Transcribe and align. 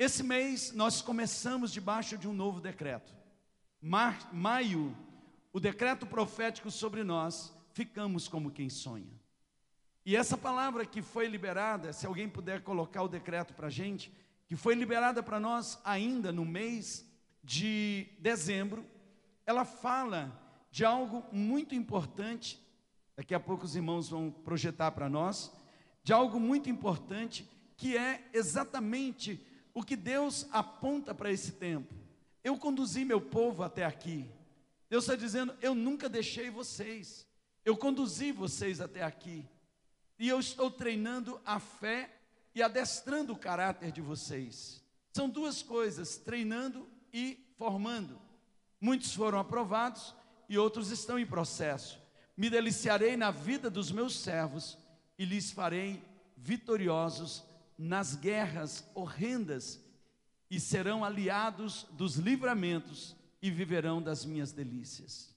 Esse 0.00 0.22
mês 0.22 0.72
nós 0.72 1.02
começamos 1.02 1.70
debaixo 1.70 2.16
de 2.16 2.26
um 2.26 2.32
novo 2.32 2.58
decreto. 2.58 3.14
Mar, 3.82 4.30
maio, 4.32 4.96
o 5.52 5.60
decreto 5.60 6.06
profético 6.06 6.70
sobre 6.70 7.04
nós, 7.04 7.52
ficamos 7.74 8.26
como 8.26 8.50
quem 8.50 8.70
sonha. 8.70 9.12
E 10.06 10.16
essa 10.16 10.38
palavra 10.38 10.86
que 10.86 11.02
foi 11.02 11.26
liberada, 11.26 11.92
se 11.92 12.06
alguém 12.06 12.30
puder 12.30 12.62
colocar 12.62 13.02
o 13.02 13.08
decreto 13.08 13.52
para 13.52 13.66
a 13.66 13.70
gente, 13.70 14.10
que 14.48 14.56
foi 14.56 14.74
liberada 14.74 15.22
para 15.22 15.38
nós 15.38 15.78
ainda 15.84 16.32
no 16.32 16.46
mês 16.46 17.06
de 17.44 18.08
dezembro, 18.20 18.86
ela 19.44 19.66
fala 19.66 20.32
de 20.70 20.82
algo 20.82 21.22
muito 21.30 21.74
importante, 21.74 22.58
daqui 23.14 23.34
a 23.34 23.40
pouco 23.40 23.66
os 23.66 23.76
irmãos 23.76 24.08
vão 24.08 24.30
projetar 24.30 24.92
para 24.92 25.10
nós, 25.10 25.52
de 26.02 26.14
algo 26.14 26.40
muito 26.40 26.70
importante, 26.70 27.46
que 27.76 27.98
é 27.98 28.26
exatamente 28.32 29.46
o 29.80 29.84
que 29.84 29.96
Deus 29.96 30.46
aponta 30.52 31.14
para 31.14 31.32
esse 31.32 31.52
tempo. 31.52 31.94
Eu 32.44 32.58
conduzi 32.58 33.02
meu 33.02 33.20
povo 33.20 33.62
até 33.62 33.84
aqui. 33.84 34.30
Deus 34.90 35.04
está 35.04 35.16
dizendo: 35.16 35.56
Eu 35.62 35.74
nunca 35.74 36.06
deixei 36.06 36.50
vocês. 36.50 37.26
Eu 37.64 37.76
conduzi 37.76 38.30
vocês 38.30 38.80
até 38.80 39.02
aqui. 39.02 39.48
E 40.18 40.28
eu 40.28 40.38
estou 40.38 40.70
treinando 40.70 41.40
a 41.46 41.58
fé 41.58 42.10
e 42.54 42.62
adestrando 42.62 43.32
o 43.32 43.38
caráter 43.38 43.90
de 43.90 44.02
vocês. 44.02 44.84
São 45.14 45.30
duas 45.30 45.62
coisas: 45.62 46.18
treinando 46.18 46.86
e 47.10 47.38
formando. 47.56 48.20
Muitos 48.78 49.14
foram 49.14 49.38
aprovados 49.38 50.14
e 50.46 50.58
outros 50.58 50.90
estão 50.90 51.18
em 51.18 51.24
processo. 51.24 51.98
Me 52.36 52.50
deliciarei 52.50 53.16
na 53.16 53.30
vida 53.30 53.70
dos 53.70 53.90
meus 53.90 54.18
servos 54.18 54.76
e 55.18 55.24
lhes 55.24 55.50
farei 55.50 56.02
vitoriosos 56.36 57.44
nas 57.80 58.14
guerras 58.14 58.84
horrendas 58.94 59.82
e 60.50 60.60
serão 60.60 61.02
aliados 61.02 61.86
dos 61.92 62.16
livramentos 62.16 63.16
e 63.40 63.50
viverão 63.50 64.02
das 64.02 64.22
minhas 64.22 64.52
delícias. 64.52 65.34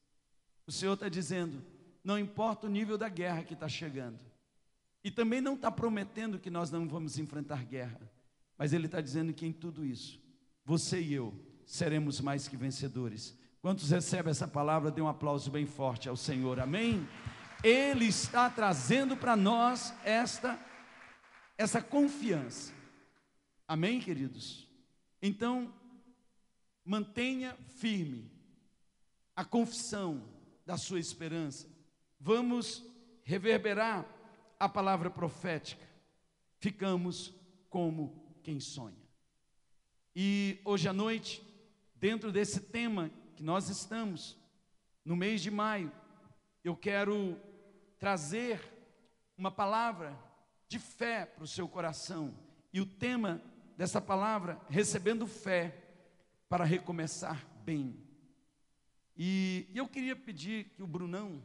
O 0.67 0.71
Senhor 0.71 0.93
está 0.93 1.07
dizendo: 1.07 1.63
não 2.03 2.19
importa 2.19 2.67
o 2.67 2.69
nível 2.69 2.97
da 2.97 3.07
guerra 3.07 3.43
que 3.43 3.53
está 3.53 3.69
chegando, 3.69 4.19
e 5.01 5.09
também 5.09 5.39
não 5.39 5.53
está 5.53 5.71
prometendo 5.71 6.37
que 6.37 6.49
nós 6.49 6.69
não 6.69 6.85
vamos 6.85 7.17
enfrentar 7.17 7.63
guerra, 7.63 8.01
mas 8.57 8.73
Ele 8.73 8.87
está 8.87 8.99
dizendo 8.99 9.33
que 9.33 9.45
em 9.45 9.53
tudo 9.53 9.85
isso, 9.85 10.21
você 10.65 10.99
e 10.99 11.13
eu 11.13 11.33
seremos 11.65 12.19
mais 12.19 12.45
que 12.45 12.57
vencedores. 12.57 13.37
Quantos 13.61 13.89
recebem 13.89 14.31
essa 14.31 14.49
palavra, 14.49 14.91
dê 14.91 15.01
um 15.01 15.07
aplauso 15.07 15.49
bem 15.49 15.65
forte 15.65 16.09
ao 16.09 16.17
Senhor, 16.17 16.59
amém? 16.59 17.07
Ele 17.63 18.03
está 18.03 18.49
trazendo 18.49 19.15
para 19.15 19.37
nós 19.37 19.93
esta 20.03 20.59
essa 21.57 21.81
confiança. 21.81 22.73
Amém, 23.67 23.99
queridos? 23.99 24.67
Então, 25.21 25.73
mantenha 26.83 27.55
firme 27.77 28.31
a 29.35 29.45
confissão 29.45 30.23
da 30.65 30.77
sua 30.77 30.99
esperança. 30.99 31.67
Vamos 32.19 32.83
reverberar 33.23 34.05
a 34.59 34.67
palavra 34.67 35.09
profética. 35.09 35.87
Ficamos 36.59 37.33
como 37.69 38.37
quem 38.43 38.59
sonha. 38.59 39.01
E 40.15 40.59
hoje 40.63 40.87
à 40.87 40.93
noite, 40.93 41.41
dentro 41.95 42.31
desse 42.31 42.59
tema 42.59 43.09
que 43.35 43.43
nós 43.43 43.69
estamos, 43.69 44.37
no 45.03 45.15
mês 45.15 45.41
de 45.41 45.49
maio, 45.49 45.91
eu 46.63 46.75
quero 46.75 47.37
trazer 47.97 48.61
uma 49.37 49.51
palavra 49.51 50.17
de 50.73 50.79
fé 50.79 51.23
para 51.23 51.43
o 51.43 51.47
seu 51.47 51.67
coração. 51.67 52.33
E 52.73 52.81
o 52.81 52.85
tema 52.85 53.39
dessa 53.77 54.01
palavra, 54.01 54.59
recebendo 54.67 55.27
fé 55.27 55.77
para 56.49 56.65
recomeçar 56.65 57.45
bem. 57.63 57.95
E 59.15 59.67
eu 59.75 59.87
queria 59.87 60.15
pedir 60.15 60.69
que 60.69 60.81
o 60.81 60.87
Brunão, 60.87 61.43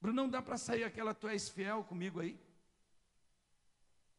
Brunão, 0.00 0.26
dá 0.26 0.40
para 0.40 0.56
sair 0.56 0.84
aquela 0.84 1.12
tu 1.12 1.28
és 1.28 1.50
fiel 1.50 1.84
comigo 1.84 2.18
aí? 2.20 2.40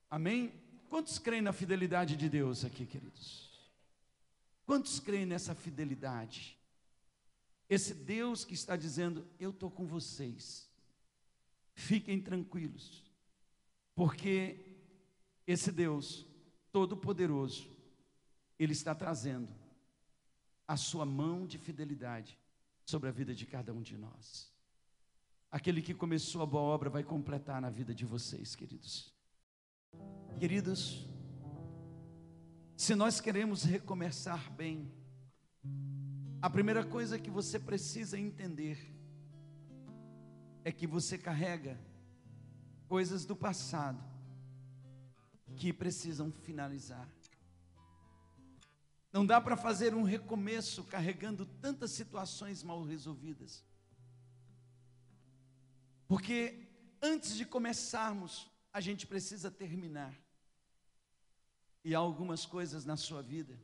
Amém? 0.08 0.54
Quantos 0.88 1.18
creem 1.18 1.42
na 1.42 1.54
fidelidade 1.54 2.16
de 2.16 2.30
Deus 2.30 2.64
aqui, 2.64 2.86
queridos? 2.86 3.50
Quantos 4.68 5.00
creem 5.00 5.26
nessa 5.26 5.56
fidelidade? 5.56 6.56
Esse 7.68 7.96
Deus 7.96 8.46
que 8.46 8.54
está 8.54 8.76
dizendo: 8.76 9.26
Eu 9.40 9.50
estou 9.50 9.72
com 9.72 9.88
vocês. 9.88 10.69
Fiquem 11.80 12.20
tranquilos, 12.20 13.06
porque 13.96 14.76
esse 15.48 15.72
Deus 15.72 16.26
Todo-Poderoso, 16.74 17.70
Ele 18.60 18.74
está 18.74 18.94
trazendo 18.94 19.48
a 20.68 20.76
sua 20.76 21.06
mão 21.06 21.48
de 21.48 21.58
fidelidade 21.58 22.38
sobre 22.86 23.08
a 23.08 23.14
vida 23.14 23.34
de 23.34 23.46
cada 23.46 23.74
um 23.74 23.82
de 23.82 23.98
nós. 23.98 24.54
Aquele 25.50 25.82
que 25.82 25.94
começou 25.94 26.42
a 26.42 26.46
boa 26.46 26.64
obra 26.64 26.90
vai 26.90 27.02
completar 27.02 27.62
na 27.62 27.70
vida 27.70 27.96
de 27.96 28.06
vocês, 28.06 28.58
queridos. 28.58 29.16
Queridos, 30.38 31.08
se 32.76 32.94
nós 32.94 33.22
queremos 33.22 33.64
recomeçar 33.64 34.52
bem, 34.52 34.92
a 36.42 36.50
primeira 36.50 36.86
coisa 36.86 37.18
que 37.18 37.30
você 37.32 37.58
precisa 37.58 38.20
entender 38.20 38.99
é 40.70 40.72
que 40.72 40.86
você 40.86 41.18
carrega 41.18 41.80
coisas 42.88 43.26
do 43.26 43.36
passado 43.36 44.04
que 45.58 45.74
precisam 45.74 46.32
finalizar. 46.32 47.10
Não 49.12 49.26
dá 49.26 49.42
para 49.42 49.58
fazer 49.58 49.96
um 49.96 50.04
recomeço 50.04 50.84
carregando 50.84 51.44
tantas 51.44 51.90
situações 51.90 52.62
mal 52.62 52.84
resolvidas. 52.84 53.66
Porque 56.08 56.68
antes 57.02 57.36
de 57.36 57.48
começarmos, 57.48 58.48
a 58.72 58.80
gente 58.80 59.08
precisa 59.08 59.50
terminar. 59.50 60.14
E 61.84 61.96
há 61.96 61.98
algumas 61.98 62.46
coisas 62.46 62.86
na 62.86 62.96
sua 62.96 63.24
vida 63.24 63.60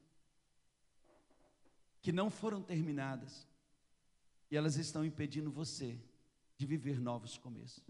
que 2.01 2.11
não 2.11 2.31
foram 2.31 2.63
terminadas, 2.63 3.47
e 4.49 4.57
elas 4.57 4.75
estão 4.75 5.05
impedindo 5.05 5.51
você 5.51 5.99
de 6.57 6.66
viver 6.66 6.99
novos 6.99 7.38
começos. 7.38 7.83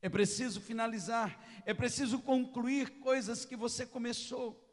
É 0.00 0.08
preciso 0.08 0.60
finalizar, 0.60 1.38
é 1.66 1.74
preciso 1.74 2.20
concluir 2.20 3.00
coisas 3.00 3.44
que 3.44 3.56
você 3.56 3.84
começou, 3.84 4.64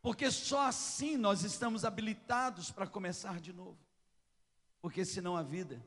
porque 0.00 0.30
só 0.30 0.66
assim 0.66 1.16
nós 1.16 1.44
estamos 1.44 1.84
habilitados 1.84 2.70
para 2.70 2.86
começar 2.86 3.40
de 3.40 3.52
novo. 3.52 3.78
Porque 4.80 5.04
senão 5.04 5.36
a 5.36 5.42
vida 5.44 5.80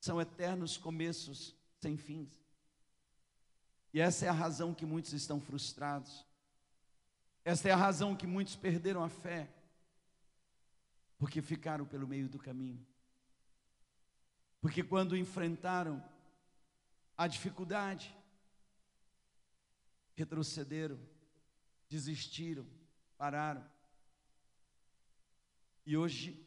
são 0.00 0.20
eternos 0.20 0.76
começos 0.76 1.56
sem 1.80 1.96
fins. 1.96 2.30
E 3.92 4.00
essa 4.00 4.26
é 4.26 4.28
a 4.28 4.32
razão 4.32 4.72
que 4.72 4.86
muitos 4.86 5.12
estão 5.12 5.40
frustrados. 5.40 6.24
Essa 7.44 7.68
é 7.68 7.72
a 7.72 7.76
razão 7.76 8.16
que 8.16 8.26
muitos 8.26 8.56
perderam 8.56 9.02
a 9.02 9.08
fé, 9.08 9.48
porque 11.18 11.42
ficaram 11.42 11.84
pelo 11.84 12.06
meio 12.06 12.28
do 12.28 12.38
caminho. 12.38 12.84
Porque 14.64 14.82
quando 14.82 15.14
enfrentaram 15.14 16.02
a 17.18 17.26
dificuldade, 17.26 18.16
retrocederam, 20.14 20.98
desistiram, 21.86 22.66
pararam. 23.18 23.62
E 25.84 25.98
hoje 25.98 26.42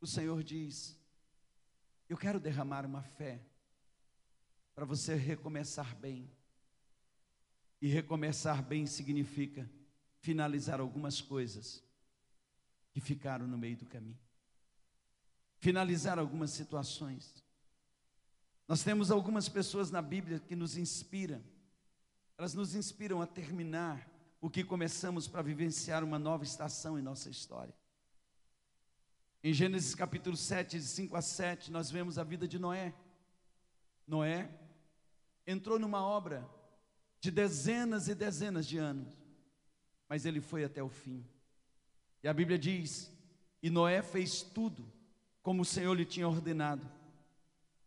o 0.00 0.06
Senhor 0.06 0.44
diz: 0.44 0.96
Eu 2.08 2.16
quero 2.16 2.38
derramar 2.38 2.86
uma 2.86 3.02
fé 3.02 3.44
para 4.72 4.84
você 4.84 5.16
recomeçar 5.16 5.92
bem. 5.96 6.30
E 7.82 7.88
recomeçar 7.88 8.62
bem 8.62 8.86
significa 8.86 9.68
finalizar 10.20 10.78
algumas 10.78 11.20
coisas 11.20 11.82
que 12.92 13.00
ficaram 13.00 13.48
no 13.48 13.58
meio 13.58 13.76
do 13.76 13.86
caminho 13.86 14.23
finalizar 15.64 16.18
algumas 16.18 16.50
situações. 16.50 17.42
Nós 18.68 18.84
temos 18.84 19.10
algumas 19.10 19.48
pessoas 19.48 19.90
na 19.90 20.02
Bíblia 20.02 20.38
que 20.38 20.54
nos 20.54 20.76
inspiram, 20.76 21.42
elas 22.36 22.52
nos 22.52 22.74
inspiram 22.74 23.22
a 23.22 23.26
terminar 23.26 24.06
o 24.42 24.50
que 24.50 24.62
começamos 24.62 25.26
para 25.26 25.40
vivenciar 25.40 26.04
uma 26.04 26.18
nova 26.18 26.44
estação 26.44 26.98
em 26.98 27.02
nossa 27.02 27.30
história. 27.30 27.74
Em 29.42 29.54
Gênesis 29.54 29.94
capítulo 29.94 30.36
7, 30.36 30.78
de 30.78 30.84
5 30.84 31.16
a 31.16 31.22
7, 31.22 31.72
nós 31.72 31.90
vemos 31.90 32.18
a 32.18 32.24
vida 32.24 32.46
de 32.46 32.58
Noé. 32.58 32.94
Noé 34.06 34.50
entrou 35.46 35.78
numa 35.78 36.04
obra 36.04 36.46
de 37.18 37.30
dezenas 37.30 38.06
e 38.06 38.14
dezenas 38.14 38.66
de 38.66 38.76
anos, 38.76 39.16
mas 40.10 40.26
ele 40.26 40.42
foi 40.42 40.62
até 40.62 40.82
o 40.82 40.90
fim. 40.90 41.26
E 42.22 42.28
a 42.28 42.34
Bíblia 42.34 42.58
diz: 42.58 43.10
e 43.62 43.70
Noé 43.70 44.02
fez 44.02 44.42
tudo 44.42 44.92
como 45.44 45.60
o 45.60 45.64
Senhor 45.64 45.94
lhe 45.94 46.06
tinha 46.06 46.26
ordenado. 46.26 46.90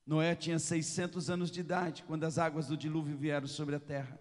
Noé 0.06 0.36
tinha 0.36 0.59
600 0.59 1.27
anos 1.30 1.50
de 1.51 1.59
idade 1.59 2.04
quando 2.04 2.24
as 2.24 2.38
águas 2.38 2.68
do 2.68 2.77
dilúvio 2.77 3.18
vieram 3.18 3.48
sobre 3.48 3.75
a 3.75 3.80
terra. 3.80 4.18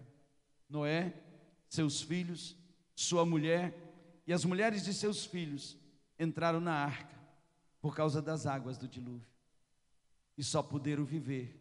Noé 0.67 1.13
seus 1.69 2.01
filhos, 2.01 2.57
sua 2.95 3.25
mulher 3.25 3.73
e 4.25 4.33
as 4.33 4.43
mulheres 4.43 4.83
de 4.83 4.91
seus 4.91 5.23
filhos 5.23 5.77
entraram 6.19 6.59
na 6.59 6.73
arca 6.73 7.15
por 7.79 7.95
causa 7.95 8.23
das 8.23 8.47
águas 8.47 8.75
do 8.75 8.87
dilúvio 8.87 9.29
e 10.35 10.43
só 10.43 10.63
puderam 10.63 11.05
viver. 11.05 11.55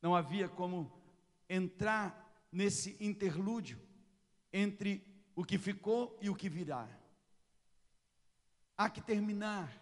Não 0.00 0.16
havia 0.16 0.48
como 0.48 0.90
entrar 1.46 2.46
nesse 2.50 2.96
interlúdio 2.98 3.78
entre 4.50 5.06
o 5.36 5.44
que 5.44 5.58
ficou 5.58 6.18
e 6.22 6.30
o 6.30 6.34
que 6.34 6.48
virá. 6.48 6.88
Há 8.78 8.88
que 8.88 9.02
terminar, 9.02 9.81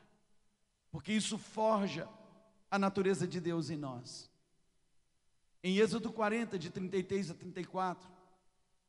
porque 0.91 1.13
isso 1.13 1.39
forja 1.39 2.09
a 2.71 2.79
natureza 2.79 3.27
de 3.27 3.41
Deus 3.41 3.71
em 3.71 3.77
nós. 3.77 4.31
Em 5.63 5.79
Êxodo 5.79 6.13
40, 6.13 6.59
de 6.59 6.71
33 6.71 7.31
a 7.31 7.35
34, 7.35 8.11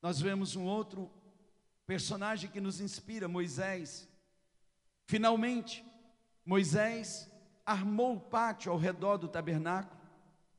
nós 0.02 0.20
vemos 0.20 0.56
um 0.56 0.66
outro 0.66 1.12
personagem 1.86 2.50
que 2.50 2.62
nos 2.62 2.80
inspira, 2.80 3.28
Moisés. 3.28 4.08
Finalmente, 5.06 5.84
Moisés 6.46 7.30
armou 7.66 8.16
o 8.16 8.20
pátio 8.20 8.72
ao 8.72 8.78
redor 8.78 9.18
do 9.18 9.28
tabernáculo 9.28 10.00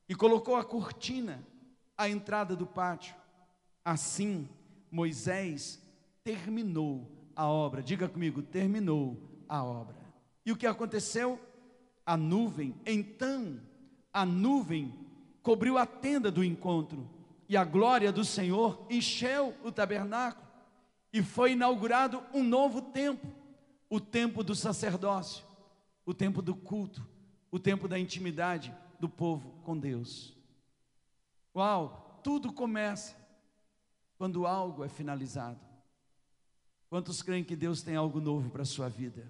e 0.09 0.15
colocou 0.15 0.57
a 0.57 0.65
cortina 0.65 1.43
à 1.97 2.09
entrada 2.09 2.55
do 2.55 2.67
pátio. 2.67 3.15
Assim, 3.85 4.49
Moisés 4.91 5.81
terminou 6.23 7.11
a 7.35 7.47
obra. 7.47 7.83
Diga 7.83 8.09
comigo, 8.09 8.43
terminou 8.43 9.17
a 9.49 9.65
obra. 9.65 10.02
E 10.45 10.53
o 10.53 10.57
que 10.57 10.67
aconteceu? 10.67 11.41
A 12.05 12.17
nuvem, 12.17 12.75
então, 12.85 13.61
a 14.13 14.27
nuvem 14.27 14.93
cobriu 15.43 15.79
a 15.79 15.87
tenda 15.87 16.31
do 16.31 16.43
encontro, 16.43 17.09
e 17.49 17.57
a 17.57 17.65
glória 17.65 18.11
do 18.11 18.25
Senhor 18.25 18.87
encheu 18.91 19.55
o 19.63 19.71
tabernáculo, 19.71 20.47
e 21.13 21.23
foi 21.23 21.53
inaugurado 21.53 22.23
um 22.33 22.43
novo 22.43 22.81
tempo, 22.81 23.27
o 23.89 24.01
tempo 24.01 24.43
do 24.43 24.55
sacerdócio, 24.55 25.45
o 26.05 26.15
tempo 26.15 26.41
do 26.41 26.55
culto, 26.55 27.07
o 27.51 27.59
tempo 27.59 27.87
da 27.87 27.99
intimidade 27.99 28.75
do 28.99 29.09
povo 29.09 29.51
com 29.63 29.79
Deus. 29.79 30.35
Uau, 31.55 32.21
tudo 32.25 32.53
começa 32.53 33.15
quando 34.17 34.47
algo 34.47 34.83
é 34.83 34.89
finalizado. 34.89 35.61
Quantos 36.89 37.23
creem 37.23 37.45
que 37.45 37.57
Deus 37.57 37.83
tem 37.83 37.97
algo 37.97 38.21
novo 38.21 38.51
para 38.51 38.63
a 38.63 38.67
sua 38.67 38.89
vida? 38.89 39.27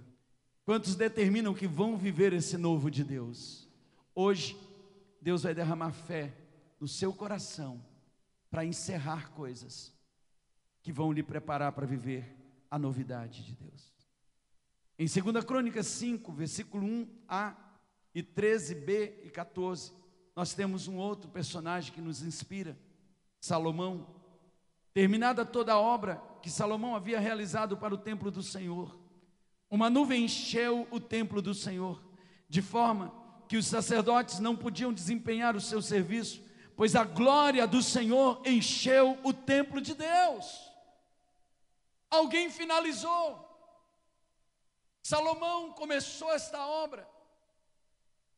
Quantos 0.64 0.94
determinam 0.94 1.52
que 1.54 1.66
vão 1.66 1.96
viver 1.96 2.32
esse 2.32 2.56
novo 2.56 2.90
de 2.90 3.02
Deus? 3.02 3.68
Hoje, 4.14 4.56
Deus 5.20 5.42
vai 5.42 5.54
derramar 5.54 5.92
fé 5.92 6.32
no 6.78 6.86
seu 6.86 7.12
coração 7.12 7.84
para 8.50 8.64
encerrar 8.64 9.30
coisas 9.32 9.92
que 10.82 10.92
vão 10.92 11.12
lhe 11.12 11.22
preparar 11.22 11.72
para 11.72 11.86
viver 11.86 12.36
a 12.70 12.78
novidade 12.78 13.44
de 13.44 13.54
Deus. 13.54 13.92
Em 14.98 15.06
2 15.06 15.44
Crônicas 15.44 15.86
5, 15.86 16.32
versículo 16.32 16.86
1a 16.86 17.56
e 18.14 18.22
13b 18.22 19.24
e 19.24 19.30
14, 19.30 19.92
nós 20.36 20.54
temos 20.54 20.86
um 20.86 20.96
outro 20.96 21.30
personagem 21.30 21.92
que 21.92 22.00
nos 22.00 22.22
inspira, 22.22 22.78
Salomão. 23.40 24.06
Terminada 24.94 25.44
toda 25.44 25.72
a 25.72 25.80
obra 25.80 26.22
que 26.40 26.50
Salomão 26.50 26.94
havia 26.94 27.18
realizado 27.18 27.76
para 27.76 27.94
o 27.94 27.98
templo 27.98 28.30
do 28.30 28.42
Senhor, 28.42 28.96
uma 29.72 29.88
nuvem 29.88 30.26
encheu 30.26 30.86
o 30.90 31.00
templo 31.00 31.40
do 31.40 31.54
Senhor, 31.54 32.04
de 32.46 32.60
forma 32.60 33.10
que 33.48 33.56
os 33.56 33.64
sacerdotes 33.64 34.38
não 34.38 34.54
podiam 34.54 34.92
desempenhar 34.92 35.56
o 35.56 35.62
seu 35.62 35.80
serviço, 35.80 36.44
pois 36.76 36.94
a 36.94 37.04
glória 37.04 37.66
do 37.66 37.82
Senhor 37.82 38.42
encheu 38.44 39.18
o 39.24 39.32
templo 39.32 39.80
de 39.80 39.94
Deus. 39.94 40.70
Alguém 42.10 42.50
finalizou. 42.50 43.48
Salomão 45.02 45.72
começou 45.72 46.30
esta 46.30 46.66
obra. 46.66 47.08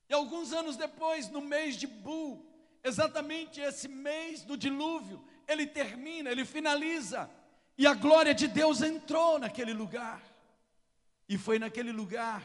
E 0.09 0.15
alguns 0.15 0.53
anos 0.53 0.77
depois, 0.77 1.29
no 1.29 1.41
mês 1.41 1.75
de 1.75 1.89
Bu, 1.89 2.47
exatamente 2.85 3.61
esse 3.61 3.89
mês 3.89 4.45
do 4.45 4.57
dilúvio, 4.57 5.25
ele 5.49 5.67
termina, 5.67 6.31
ele 6.31 6.45
finaliza, 6.45 7.29
e 7.77 7.89
a 7.89 7.95
glória 7.95 8.33
de 8.33 8.47
Deus 8.47 8.83
entrou 8.83 9.37
naquele 9.41 9.73
lugar. 9.73 10.34
E 11.29 11.39
foi 11.39 11.59
naquele 11.59 11.93
lugar 11.93 12.45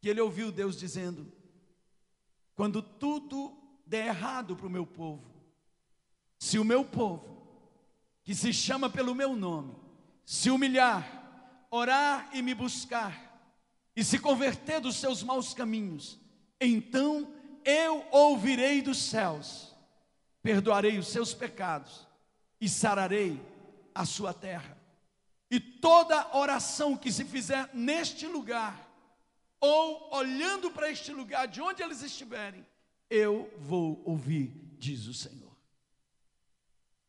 que 0.00 0.08
ele 0.08 0.20
ouviu 0.20 0.52
Deus 0.52 0.78
dizendo: 0.78 1.32
quando 2.54 2.82
tudo 2.82 3.56
der 3.86 4.06
errado 4.06 4.56
para 4.56 4.66
o 4.66 4.70
meu 4.70 4.86
povo, 4.86 5.32
se 6.38 6.58
o 6.58 6.64
meu 6.64 6.84
povo, 6.84 7.46
que 8.24 8.34
se 8.34 8.52
chama 8.52 8.88
pelo 8.88 9.14
meu 9.14 9.34
nome, 9.34 9.74
se 10.24 10.50
humilhar, 10.50 11.66
orar 11.70 12.30
e 12.32 12.42
me 12.42 12.54
buscar, 12.54 13.50
e 13.94 14.02
se 14.02 14.18
converter 14.18 14.80
dos 14.80 14.96
seus 14.96 15.22
maus 15.22 15.54
caminhos, 15.54 16.18
então 16.60 17.32
eu 17.64 18.04
ouvirei 18.10 18.82
dos 18.82 18.98
céus, 18.98 19.74
perdoarei 20.42 20.98
os 20.98 21.08
seus 21.08 21.32
pecados 21.32 22.06
e 22.60 22.68
sararei 22.68 23.40
a 23.94 24.04
sua 24.04 24.32
terra. 24.32 24.81
E 25.52 25.60
toda 25.60 26.34
oração 26.34 26.96
que 26.96 27.12
se 27.12 27.26
fizer 27.26 27.68
neste 27.74 28.26
lugar, 28.26 28.90
ou 29.60 30.10
olhando 30.14 30.70
para 30.70 30.90
este 30.90 31.12
lugar, 31.12 31.46
de 31.46 31.60
onde 31.60 31.82
eles 31.82 32.00
estiverem, 32.00 32.66
eu 33.10 33.52
vou 33.58 34.02
ouvir, 34.06 34.50
diz 34.78 35.06
o 35.06 35.12
Senhor. 35.12 35.54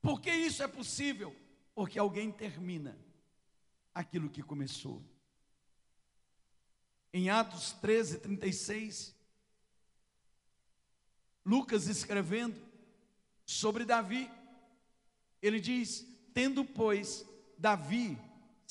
Por 0.02 0.20
que 0.20 0.30
isso 0.30 0.62
é 0.62 0.68
possível? 0.68 1.34
Porque 1.74 1.98
alguém 1.98 2.34
termina 2.34 3.00
aquilo 3.96 4.30
que 4.30 4.44
começou. 4.44 5.02
Em 7.14 7.30
Atos 7.30 7.72
13, 7.72 8.20
36, 8.20 9.16
Lucas 11.46 11.88
escrevendo 11.88 12.62
sobre 13.46 13.86
Davi, 13.86 14.30
ele 15.42 15.62
diz: 15.62 16.06
Tendo, 16.34 16.66
pois, 16.66 17.26
Davi 17.58 18.20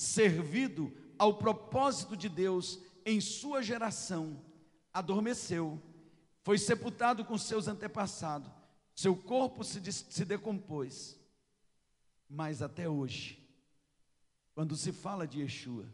servido 0.02 0.92
ao 1.18 1.38
propósito 1.38 2.16
de 2.16 2.28
Deus 2.28 2.80
em 3.04 3.20
sua 3.20 3.62
geração, 3.62 4.42
adormeceu, 4.92 5.80
foi 6.42 6.58
sepultado 6.58 7.24
com 7.24 7.38
seus 7.38 7.68
antepassados, 7.68 8.50
seu 8.94 9.16
corpo 9.16 9.62
se, 9.62 9.80
se 9.92 10.24
decompôs. 10.24 11.18
Mas 12.28 12.60
até 12.62 12.88
hoje, 12.88 13.38
quando 14.54 14.76
se 14.76 14.92
fala 14.92 15.26
de 15.26 15.40
Yeshua, 15.40 15.86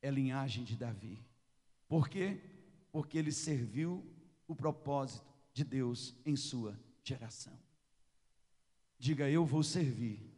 é 0.00 0.10
linhagem 0.10 0.64
de 0.64 0.76
Davi. 0.76 1.18
Por 1.88 2.08
quê? 2.08 2.40
Porque 2.90 3.18
ele 3.18 3.32
serviu 3.32 4.04
o 4.48 4.54
propósito 4.54 5.26
de 5.52 5.64
Deus 5.64 6.14
em 6.24 6.36
sua 6.36 6.78
geração. 7.02 7.58
Diga, 8.98 9.28
eu 9.28 9.44
vou 9.44 9.62
servir 9.62 10.32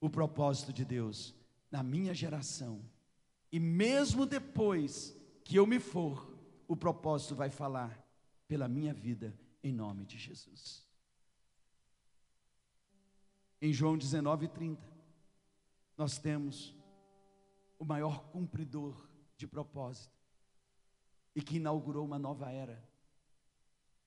o 0.00 0.08
propósito 0.08 0.72
de 0.72 0.84
Deus 0.84 1.34
na 1.72 1.82
minha 1.82 2.12
geração. 2.12 2.84
E 3.50 3.58
mesmo 3.58 4.26
depois 4.26 5.16
que 5.42 5.56
eu 5.56 5.66
me 5.66 5.80
for, 5.80 6.38
o 6.68 6.76
propósito 6.76 7.34
vai 7.34 7.50
falar 7.50 7.98
pela 8.46 8.68
minha 8.68 8.92
vida 8.92 9.34
em 9.64 9.72
nome 9.72 10.04
de 10.04 10.18
Jesus. 10.18 10.86
Em 13.60 13.72
João 13.72 13.96
19:30, 13.96 14.78
nós 15.96 16.18
temos 16.18 16.74
o 17.78 17.84
maior 17.84 18.24
cumpridor 18.24 19.08
de 19.36 19.46
propósito 19.46 20.14
e 21.34 21.40
que 21.40 21.56
inaugurou 21.56 22.04
uma 22.04 22.18
nova 22.18 22.50
era 22.50 22.86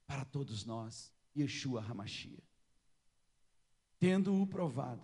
para 0.05 0.23
todos 0.23 0.63
nós, 0.65 1.11
Yeshua 1.35 1.81
Hamashia. 1.81 2.43
Tendo-o 3.97 4.45
provado, 4.45 5.01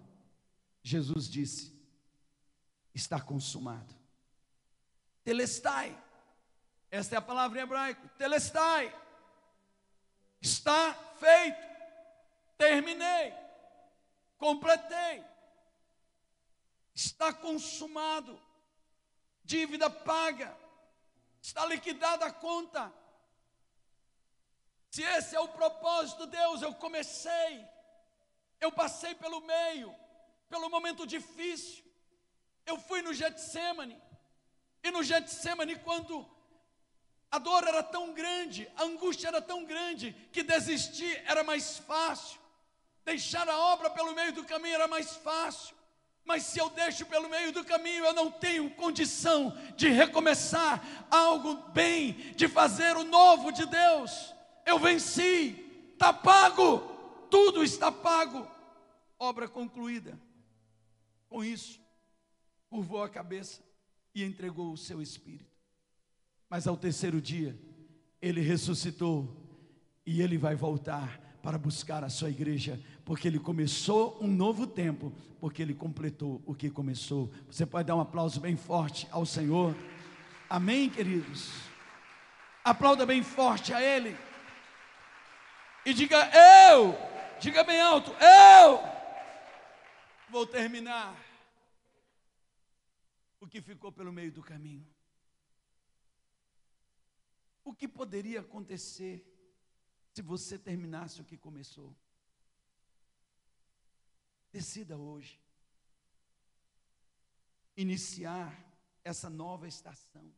Jesus 0.83 1.27
disse: 1.27 1.80
Está 2.93 3.19
consumado. 3.19 3.95
Telestai, 5.23 5.97
esta 6.89 7.15
é 7.15 7.17
a 7.17 7.21
palavra 7.21 7.59
em 7.59 7.63
hebraico, 7.63 8.07
telestai, 8.17 8.93
está 10.41 10.93
feito, 10.93 11.61
terminei, 12.57 13.33
completei, 14.37 15.23
está 16.93 17.31
consumado, 17.31 18.41
dívida 19.43 19.89
paga, 19.89 20.57
está 21.41 21.65
liquidada 21.65 22.25
a 22.25 22.33
conta, 22.33 22.91
se 24.89 25.03
esse 25.03 25.35
é 25.35 25.39
o 25.39 25.47
propósito, 25.47 26.27
Deus, 26.27 26.61
eu 26.61 26.75
comecei, 26.75 27.65
eu 28.59 28.71
passei 28.71 29.15
pelo 29.15 29.39
meio, 29.39 29.95
pelo 30.49 30.69
momento 30.69 31.07
difícil, 31.07 31.85
eu 32.65 32.77
fui 32.77 33.01
no 33.01 33.13
Getsemane, 33.13 33.97
e 34.83 34.91
no 34.91 35.03
Getsemane, 35.03 35.75
quando 35.77 36.25
a 37.29 37.37
dor 37.37 37.67
era 37.67 37.81
tão 37.81 38.13
grande, 38.13 38.69
a 38.75 38.83
angústia 38.83 39.27
era 39.27 39.41
tão 39.41 39.63
grande, 39.63 40.15
que 40.31 40.43
desistir 40.43 41.21
era 41.25 41.43
mais 41.43 41.77
fácil. 41.77 42.39
Deixar 43.05 43.47
a 43.49 43.57
obra 43.57 43.89
pelo 43.89 44.13
meio 44.13 44.33
do 44.33 44.43
caminho 44.43 44.75
era 44.75 44.87
mais 44.87 45.15
fácil. 45.15 45.75
Mas 46.23 46.43
se 46.43 46.59
eu 46.59 46.69
deixo 46.69 47.05
pelo 47.05 47.29
meio 47.29 47.51
do 47.51 47.63
caminho, 47.63 48.05
eu 48.05 48.13
não 48.13 48.29
tenho 48.29 48.69
condição 48.71 49.57
de 49.75 49.89
recomeçar 49.89 50.81
algo 51.09 51.55
bem, 51.71 52.13
de 52.35 52.47
fazer 52.47 52.95
o 52.95 53.03
novo 53.03 53.51
de 53.51 53.65
Deus. 53.65 54.33
Eu 54.65 54.77
venci, 54.77 55.91
está 55.93 56.13
pago, 56.13 56.79
tudo 57.29 57.63
está 57.63 57.91
pago, 57.91 58.47
obra 59.17 59.47
concluída. 59.47 60.19
Com 61.27 61.43
isso, 61.43 61.80
curvou 62.71 63.03
a 63.03 63.09
cabeça 63.09 63.61
e 64.15 64.23
entregou 64.23 64.71
o 64.71 64.77
seu 64.77 65.01
espírito. 65.01 65.51
Mas 66.49 66.65
ao 66.65 66.77
terceiro 66.77 67.21
dia, 67.21 67.59
ele 68.21 68.39
ressuscitou 68.39 69.29
e 70.05 70.21
ele 70.21 70.37
vai 70.37 70.55
voltar 70.55 71.19
para 71.43 71.57
buscar 71.57 72.01
a 72.01 72.09
sua 72.09 72.29
igreja, 72.29 72.79
porque 73.03 73.27
ele 73.27 73.39
começou 73.39 74.17
um 74.21 74.27
novo 74.27 74.65
tempo, 74.65 75.11
porque 75.37 75.61
ele 75.61 75.73
completou 75.73 76.41
o 76.45 76.55
que 76.55 76.69
começou. 76.69 77.29
Você 77.49 77.65
pode 77.65 77.87
dar 77.87 77.95
um 77.97 77.99
aplauso 77.99 78.39
bem 78.39 78.55
forte 78.55 79.05
ao 79.11 79.25
Senhor. 79.25 79.75
Amém, 80.49 80.89
queridos. 80.89 81.51
Aplauda 82.63 83.05
bem 83.05 83.21
forte 83.21 83.73
a 83.73 83.81
ele. 83.81 84.15
E 85.85 85.93
diga 85.93 86.29
eu, 86.69 86.95
diga 87.37 87.65
bem 87.65 87.81
alto, 87.81 88.11
eu 88.11 88.79
vou 90.29 90.45
terminar 90.45 91.30
o 93.41 93.47
que 93.47 93.59
ficou 93.61 93.91
pelo 93.91 94.13
meio 94.13 94.31
do 94.31 94.41
caminho. 94.41 94.87
O 97.63 97.73
que 97.73 97.87
poderia 97.87 98.39
acontecer 98.39 99.27
se 100.13 100.21
você 100.21 100.57
terminasse 100.57 101.19
o 101.19 101.25
que 101.25 101.37
começou. 101.37 101.95
Decida 104.51 104.97
hoje 104.97 105.41
iniciar 107.75 108.53
essa 109.03 109.29
nova 109.29 109.67
estação. 109.67 110.31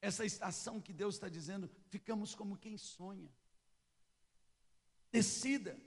Essa 0.00 0.24
estação 0.24 0.80
que 0.80 0.92
Deus 0.92 1.16
está 1.16 1.28
dizendo, 1.28 1.70
ficamos 1.88 2.34
como 2.34 2.56
quem 2.56 2.78
sonha. 2.78 3.30
Decida 5.12 5.78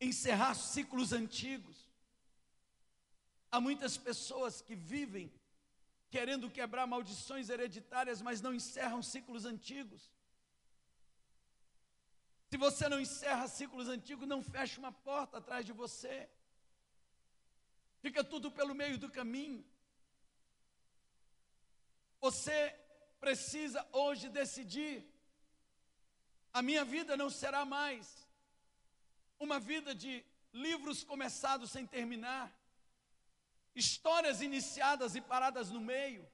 encerrar 0.00 0.54
ciclos 0.54 1.12
antigos. 1.12 1.89
Há 3.52 3.60
muitas 3.60 3.96
pessoas 3.96 4.60
que 4.60 4.74
vivem 4.74 5.32
querendo 6.10 6.50
quebrar 6.50 6.86
maldições 6.86 7.48
hereditárias, 7.48 8.20
mas 8.20 8.40
não 8.40 8.54
encerram 8.54 9.02
ciclos 9.02 9.44
antigos. 9.44 10.10
Se 12.50 12.56
você 12.56 12.88
não 12.88 13.00
encerra 13.00 13.46
ciclos 13.46 13.88
antigos, 13.88 14.26
não 14.26 14.42
fecha 14.42 14.80
uma 14.80 14.90
porta 14.90 15.38
atrás 15.38 15.64
de 15.64 15.72
você. 15.72 16.28
Fica 18.00 18.24
tudo 18.24 18.50
pelo 18.50 18.74
meio 18.74 18.98
do 18.98 19.10
caminho. 19.10 19.64
Você 22.20 22.74
precisa 23.20 23.86
hoje 23.92 24.28
decidir. 24.28 25.06
A 26.52 26.60
minha 26.60 26.84
vida 26.84 27.16
não 27.16 27.30
será 27.30 27.64
mais 27.64 28.26
uma 29.38 29.60
vida 29.60 29.94
de 29.94 30.24
livros 30.52 31.04
começados 31.04 31.70
sem 31.70 31.86
terminar, 31.86 32.52
histórias 33.74 34.40
iniciadas 34.40 35.14
e 35.14 35.20
paradas 35.20 35.70
no 35.70 35.80
meio, 35.80 36.26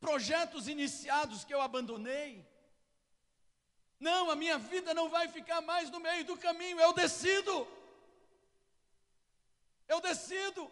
projetos 0.00 0.68
iniciados 0.68 1.44
que 1.44 1.54
eu 1.54 1.60
abandonei 1.60 2.46
não, 3.98 4.30
a 4.30 4.36
minha 4.36 4.58
vida 4.58 4.92
não 4.92 5.08
vai 5.08 5.28
ficar 5.28 5.60
mais 5.62 5.90
no 5.90 5.98
meio 6.00 6.24
do 6.24 6.36
caminho, 6.36 6.78
eu 6.78 6.92
decido. 6.92 7.66
Eu 9.88 10.00
decido. 10.00 10.70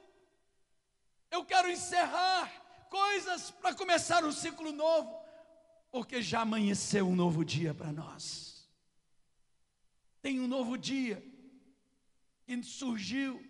Eu 1.31 1.45
quero 1.45 1.71
encerrar 1.71 2.51
coisas 2.91 3.51
para 3.51 3.75
começar 3.75 4.25
um 4.25 4.33
ciclo 4.33 4.71
novo, 4.73 5.19
porque 5.91 6.21
já 6.21 6.43
amanheceu 6.43 7.09
um 7.09 7.17
novo 7.17 7.45
dia 7.45 7.73
para 7.73 7.93
nós. 7.93 8.69
Tem 10.21 10.39
um 10.39 10.47
novo 10.47 10.77
dia 10.77 11.23
que 12.47 12.63
surgiu, 12.63 13.43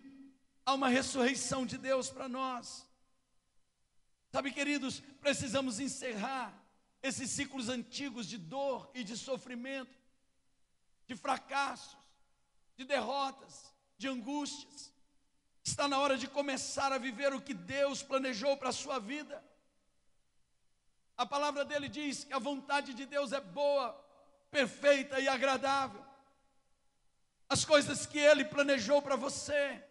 há 0.65 0.73
uma 0.73 0.89
ressurreição 0.89 1.65
de 1.65 1.77
Deus 1.77 2.09
para 2.09 2.27
nós. 2.27 2.85
Sabe, 4.31 4.51
queridos, 4.51 4.99
precisamos 5.21 5.79
encerrar 5.79 6.53
esses 7.01 7.29
ciclos 7.29 7.69
antigos 7.69 8.27
de 8.27 8.37
dor 8.37 8.89
e 8.93 9.03
de 9.03 9.15
sofrimento, 9.15 9.95
de 11.05 11.15
fracassos, 11.15 11.97
de 12.75 12.83
derrotas, 12.83 13.73
de 13.97 14.07
angústias. 14.07 14.91
Está 15.63 15.87
na 15.87 15.99
hora 15.99 16.17
de 16.17 16.27
começar 16.27 16.91
a 16.91 16.97
viver 16.97 17.33
o 17.33 17.41
que 17.41 17.53
Deus 17.53 18.01
planejou 18.01 18.57
para 18.57 18.69
a 18.69 18.73
sua 18.73 18.99
vida. 18.99 19.43
A 21.15 21.25
palavra 21.25 21.63
dele 21.63 21.87
diz 21.87 22.25
que 22.25 22.33
a 22.33 22.39
vontade 22.39 22.93
de 22.93 23.05
Deus 23.05 23.31
é 23.31 23.39
boa, 23.39 23.93
perfeita 24.51 25.19
e 25.19 25.27
agradável. 25.27 26.03
As 27.47 27.63
coisas 27.63 28.05
que 28.05 28.17
ele 28.17 28.43
planejou 28.43 29.01
para 29.01 29.15
você 29.15 29.81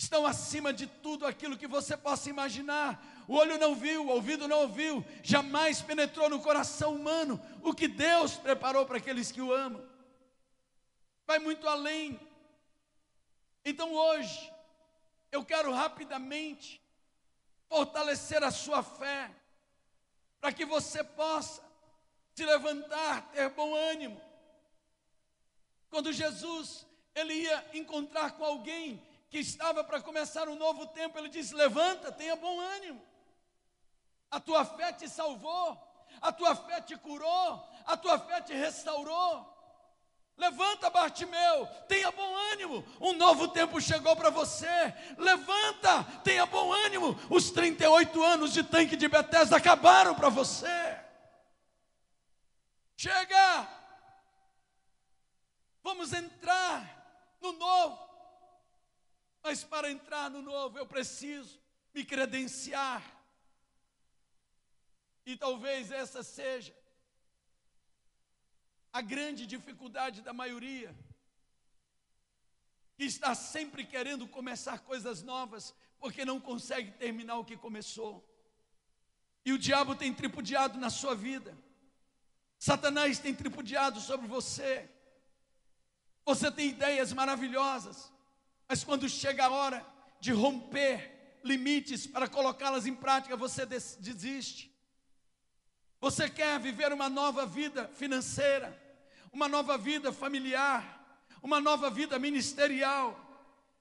estão 0.00 0.26
acima 0.26 0.72
de 0.72 0.86
tudo 0.86 1.26
aquilo 1.26 1.58
que 1.58 1.66
você 1.66 1.94
possa 1.94 2.30
imaginar 2.30 3.04
o 3.28 3.34
olho 3.34 3.58
não 3.58 3.76
viu, 3.76 4.06
o 4.06 4.08
ouvido 4.08 4.48
não 4.48 4.62
ouviu, 4.62 5.04
jamais 5.22 5.80
penetrou 5.80 6.28
no 6.28 6.42
coração 6.42 6.96
humano 6.96 7.40
o 7.62 7.72
que 7.72 7.86
Deus 7.86 8.36
preparou 8.36 8.84
para 8.86 8.96
aqueles 8.96 9.30
que 9.30 9.40
o 9.40 9.52
amam. 9.52 9.86
Vai 11.24 11.38
muito 11.38 11.68
além. 11.68 12.18
Então 13.64 13.92
hoje, 13.92 14.52
eu 15.30 15.44
quero 15.44 15.72
rapidamente 15.72 16.82
fortalecer 17.68 18.42
a 18.42 18.50
sua 18.50 18.82
fé, 18.82 19.30
para 20.40 20.52
que 20.52 20.64
você 20.64 21.04
possa 21.04 21.62
se 22.34 22.44
levantar, 22.44 23.30
ter 23.30 23.48
bom 23.50 23.76
ânimo. 23.76 24.20
Quando 25.88 26.12
Jesus 26.12 26.84
ele 27.14 27.34
ia 27.34 27.70
encontrar 27.74 28.32
com 28.32 28.44
alguém 28.44 29.00
que 29.30 29.38
estava 29.38 29.82
para 29.82 30.00
começar 30.02 30.48
um 30.48 30.56
novo 30.56 30.86
tempo, 30.88 31.18
ele 31.18 31.28
disse: 31.28 31.54
Levanta, 31.54 32.12
tenha 32.12 32.36
bom 32.36 32.60
ânimo 32.60 33.10
a 34.30 34.38
tua 34.38 34.64
fé 34.64 34.92
te 34.92 35.08
salvou, 35.08 35.76
a 36.20 36.32
tua 36.32 36.54
fé 36.54 36.80
te 36.80 36.96
curou, 36.96 37.68
a 37.84 37.96
tua 37.96 38.18
fé 38.18 38.40
te 38.40 38.54
restaurou. 38.54 39.58
Levanta, 40.36 40.88
Bartimeu, 40.88 41.66
tenha 41.86 42.10
bom 42.12 42.34
ânimo, 42.52 42.84
um 43.00 43.12
novo 43.14 43.48
tempo 43.48 43.80
chegou 43.80 44.16
para 44.16 44.30
você. 44.30 44.94
Levanta, 45.18 46.04
tenha 46.22 46.46
bom 46.46 46.72
ânimo, 46.72 47.18
os 47.28 47.50
38 47.50 48.22
anos 48.22 48.52
de 48.52 48.62
tanque 48.62 48.96
de 48.96 49.08
Bethesda 49.08 49.56
acabaram 49.56 50.14
para 50.14 50.30
você. 50.30 50.98
Chega, 52.96 53.68
vamos 55.82 56.12
entrar 56.12 57.36
no 57.40 57.52
novo, 57.52 57.98
mas 59.42 59.64
para 59.64 59.90
entrar 59.90 60.30
no 60.30 60.42
novo 60.42 60.78
eu 60.78 60.86
preciso 60.86 61.60
me 61.94 62.04
credenciar 62.04 63.02
e 65.24 65.36
talvez 65.36 65.90
essa 65.90 66.22
seja 66.22 66.74
a 68.92 69.00
grande 69.00 69.46
dificuldade 69.46 70.20
da 70.20 70.32
maioria, 70.32 70.94
que 72.96 73.04
está 73.04 73.34
sempre 73.34 73.84
querendo 73.84 74.26
começar 74.26 74.80
coisas 74.80 75.22
novas, 75.22 75.74
porque 75.98 76.24
não 76.24 76.40
consegue 76.40 76.90
terminar 76.92 77.36
o 77.36 77.44
que 77.44 77.56
começou. 77.56 78.26
E 79.44 79.52
o 79.52 79.58
diabo 79.58 79.94
tem 79.94 80.12
tripudiado 80.12 80.78
na 80.78 80.90
sua 80.90 81.14
vida, 81.14 81.56
Satanás 82.58 83.18
tem 83.18 83.34
tripudiado 83.34 84.00
sobre 84.00 84.26
você. 84.26 84.88
Você 86.26 86.52
tem 86.52 86.68
ideias 86.68 87.10
maravilhosas, 87.12 88.12
mas 88.70 88.84
quando 88.84 89.08
chega 89.08 89.46
a 89.46 89.50
hora 89.50 89.84
de 90.20 90.30
romper 90.30 91.40
limites 91.42 92.06
para 92.06 92.28
colocá-las 92.28 92.86
em 92.86 92.94
prática, 92.94 93.36
você 93.36 93.66
desiste. 93.66 94.72
Você 96.00 96.30
quer 96.30 96.56
viver 96.60 96.92
uma 96.92 97.08
nova 97.08 97.44
vida 97.44 97.88
financeira, 97.88 98.80
uma 99.32 99.48
nova 99.48 99.76
vida 99.76 100.12
familiar, 100.12 101.26
uma 101.42 101.60
nova 101.60 101.90
vida 101.90 102.16
ministerial, 102.16 103.18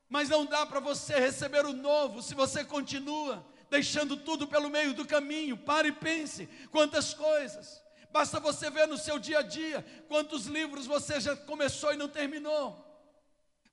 mas 0.10 0.28
não 0.28 0.44
dá 0.44 0.66
para 0.66 0.80
você 0.80 1.20
receber 1.20 1.68
o 1.68 1.74
novo 1.74 2.24
se 2.24 2.34
você 2.34 2.66
continua 2.66 3.46
deixando 3.70 4.18
tudo 4.18 4.48
pelo 4.48 4.72
meio 4.72 4.96
do 4.96 5.06
caminho. 5.06 5.56
Pare 5.56 5.90
e 5.90 5.92
pense 5.92 6.50
quantas 6.72 7.14
coisas. 7.14 7.80
Basta 8.12 8.40
você 8.40 8.72
ver 8.72 8.88
no 8.88 8.98
seu 8.98 9.20
dia 9.20 9.38
a 9.38 9.44
dia 9.44 9.86
quantos 10.08 10.48
livros 10.48 10.88
você 10.88 11.22
já 11.22 11.36
começou 11.36 11.94
e 11.94 11.98
não 11.98 12.10
terminou. 12.10 12.89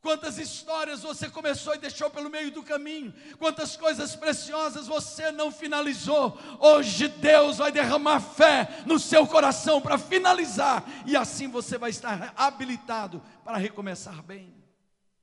Quantas 0.07 0.39
histórias 0.39 1.03
você 1.03 1.29
começou 1.29 1.75
e 1.75 1.79
deixou 1.79 2.09
pelo 2.09 2.31
meio 2.31 2.53
do 2.53 2.63
caminho? 2.63 3.13
Quantas 3.41 3.77
coisas 3.77 4.15
preciosas 4.15 4.87
você 4.87 5.33
não 5.33 5.51
finalizou? 5.51 6.39
Hoje 6.61 7.09
Deus 7.09 7.59
vai 7.59 7.73
derramar 7.73 8.21
fé 8.21 8.85
no 8.87 9.01
seu 9.01 9.27
coração 9.27 9.81
para 9.81 9.99
finalizar, 9.99 10.85
e 11.07 11.17
assim 11.17 11.49
você 11.49 11.77
vai 11.77 11.91
estar 11.91 12.33
habilitado 12.37 13.21
para 13.43 13.57
recomeçar 13.57 14.23
bem. 14.23 14.55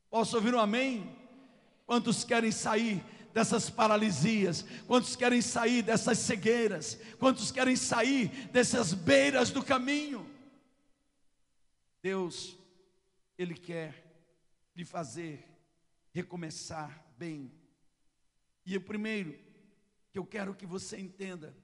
Posso 0.10 0.36
ouvir 0.36 0.54
um 0.54 0.60
amém? 0.60 1.16
Quantos 1.86 2.26
querem 2.26 2.52
sair 2.52 3.02
dessas 3.34 3.70
paralisias? 3.70 4.66
Quantos 4.86 5.16
querem 5.16 5.42
sair 5.42 5.82
dessas 5.82 6.18
cegueiras? 6.18 7.00
Quantos 7.18 7.54
querem 7.54 7.78
sair 7.78 8.28
dessas 8.52 8.94
beiras 8.94 9.50
do 9.50 9.64
caminho? 9.64 10.30
Deus, 12.02 12.58
Ele 13.38 13.54
quer 13.54 14.03
lhe 14.76 14.86
fazer 14.86 15.48
recomeçar 16.12 17.06
bem. 17.18 17.52
E 18.66 18.78
o 18.78 18.82
primeiro 18.82 19.38
que 20.12 20.20
eu 20.20 20.26
quero 20.26 20.56
que 20.56 20.66
você 20.66 21.00
entenda, 21.00 21.56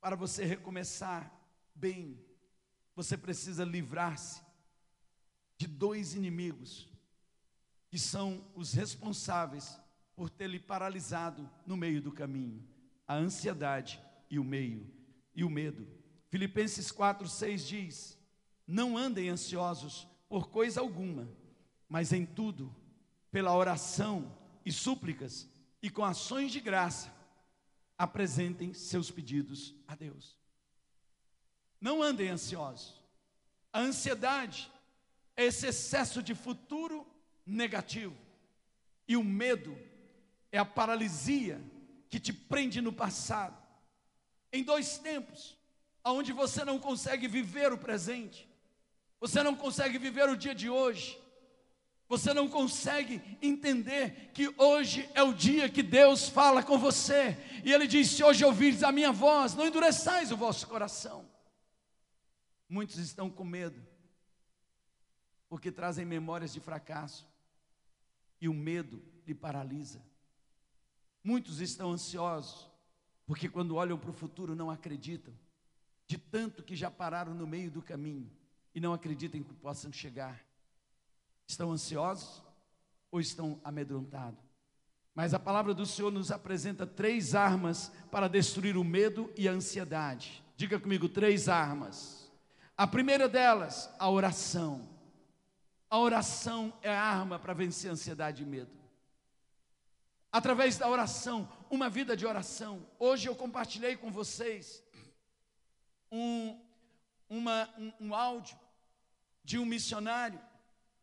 para 0.00 0.16
você 0.16 0.44
recomeçar 0.44 1.32
bem, 1.74 2.18
você 2.94 3.16
precisa 3.16 3.64
livrar-se 3.64 4.42
de 5.56 5.66
dois 5.66 6.14
inimigos 6.14 6.88
que 7.88 7.98
são 7.98 8.44
os 8.54 8.72
responsáveis 8.72 9.78
por 10.14 10.28
ter 10.30 10.48
lhe 10.48 10.58
paralisado 10.58 11.48
no 11.66 11.76
meio 11.76 12.02
do 12.02 12.12
caminho: 12.12 12.66
a 13.06 13.14
ansiedade 13.14 14.02
e 14.30 14.38
o 14.38 14.44
meio 14.44 14.90
e 15.34 15.44
o 15.44 15.50
medo. 15.50 15.86
Filipenses 16.28 16.90
4:6 16.90 17.66
diz: 17.66 18.18
Não 18.66 18.96
andem 18.96 19.28
ansiosos 19.28 20.06
por 20.28 20.50
coisa 20.50 20.80
alguma, 20.80 21.28
mas 21.88 22.12
em 22.12 22.26
tudo, 22.26 22.74
pela 23.30 23.56
oração 23.56 24.36
e 24.64 24.72
súplicas 24.72 25.48
e 25.82 25.88
com 25.88 26.04
ações 26.04 26.52
de 26.52 26.60
graça, 26.60 27.12
apresentem 27.96 28.72
seus 28.74 29.10
pedidos 29.10 29.74
a 29.86 29.94
Deus. 29.94 30.36
Não 31.80 32.02
andem 32.02 32.28
ansiosos. 32.28 33.00
A 33.72 33.80
ansiedade 33.80 34.70
é 35.36 35.44
esse 35.44 35.66
excesso 35.66 36.22
de 36.22 36.34
futuro 36.34 37.06
negativo. 37.46 38.16
E 39.06 39.16
o 39.16 39.24
medo 39.24 39.76
é 40.52 40.58
a 40.58 40.64
paralisia 40.64 41.60
que 42.10 42.20
te 42.20 42.32
prende 42.32 42.80
no 42.80 42.92
passado. 42.92 43.56
Em 44.52 44.62
dois 44.62 44.98
tempos, 44.98 45.56
onde 46.04 46.32
você 46.32 46.64
não 46.64 46.78
consegue 46.78 47.28
viver 47.28 47.72
o 47.72 47.78
presente, 47.78 48.48
você 49.20 49.42
não 49.42 49.54
consegue 49.54 49.98
viver 49.98 50.28
o 50.28 50.36
dia 50.36 50.54
de 50.54 50.70
hoje, 50.70 51.18
você 52.08 52.32
não 52.32 52.48
consegue 52.48 53.20
entender 53.42 54.30
que 54.32 54.52
hoje 54.56 55.08
é 55.14 55.22
o 55.22 55.34
dia 55.34 55.68
que 55.68 55.82
Deus 55.82 56.28
fala 56.28 56.62
com 56.62 56.78
você. 56.78 57.36
E 57.62 57.70
Ele 57.70 57.86
diz: 57.86 58.08
Se 58.08 58.24
hoje 58.24 58.44
ouvires 58.44 58.82
a 58.82 58.90
minha 58.90 59.12
voz, 59.12 59.54
não 59.54 59.66
endureçais 59.66 60.32
o 60.32 60.36
vosso 60.36 60.66
coração. 60.66 61.28
Muitos 62.66 62.96
estão 62.96 63.28
com 63.28 63.44
medo, 63.44 63.80
porque 65.48 65.70
trazem 65.70 66.06
memórias 66.06 66.52
de 66.52 66.60
fracasso, 66.60 67.26
e 68.40 68.48
o 68.48 68.54
medo 68.54 69.02
lhe 69.26 69.34
paralisa. 69.34 70.02
Muitos 71.22 71.60
estão 71.60 71.92
ansiosos, 71.92 72.70
porque 73.26 73.50
quando 73.50 73.76
olham 73.76 73.98
para 73.98 74.10
o 74.10 74.14
futuro 74.14 74.54
não 74.54 74.70
acreditam, 74.70 75.34
de 76.06 76.16
tanto 76.16 76.62
que 76.62 76.74
já 76.74 76.90
pararam 76.90 77.34
no 77.34 77.46
meio 77.46 77.70
do 77.70 77.82
caminho 77.82 78.30
e 78.74 78.80
não 78.80 78.94
acreditam 78.94 79.42
que 79.42 79.52
possam 79.52 79.92
chegar. 79.92 80.47
Estão 81.48 81.72
ansiosos 81.72 82.44
ou 83.10 83.18
estão 83.18 83.58
amedrontados? 83.64 84.38
Mas 85.14 85.34
a 85.34 85.38
palavra 85.38 85.74
do 85.74 85.86
Senhor 85.86 86.12
nos 86.12 86.30
apresenta 86.30 86.86
três 86.86 87.34
armas 87.34 87.90
para 88.10 88.28
destruir 88.28 88.76
o 88.76 88.84
medo 88.84 89.32
e 89.36 89.48
a 89.48 89.52
ansiedade. 89.52 90.44
Diga 90.54 90.78
comigo, 90.78 91.08
três 91.08 91.48
armas. 91.48 92.30
A 92.76 92.86
primeira 92.86 93.28
delas, 93.28 93.90
a 93.98 94.08
oração. 94.08 94.88
A 95.90 95.98
oração 95.98 96.72
é 96.82 96.90
a 96.90 97.02
arma 97.02 97.38
para 97.38 97.54
vencer 97.54 97.90
a 97.90 97.94
ansiedade 97.94 98.42
e 98.42 98.46
medo. 98.46 98.70
Através 100.30 100.76
da 100.76 100.88
oração, 100.88 101.48
uma 101.70 101.88
vida 101.88 102.16
de 102.16 102.26
oração. 102.26 102.86
Hoje 102.98 103.26
eu 103.26 103.34
compartilhei 103.34 103.96
com 103.96 104.12
vocês 104.12 104.84
um, 106.12 106.60
uma, 107.28 107.68
um, 107.78 107.92
um 108.00 108.14
áudio 108.14 108.56
de 109.42 109.58
um 109.58 109.64
missionário 109.64 110.38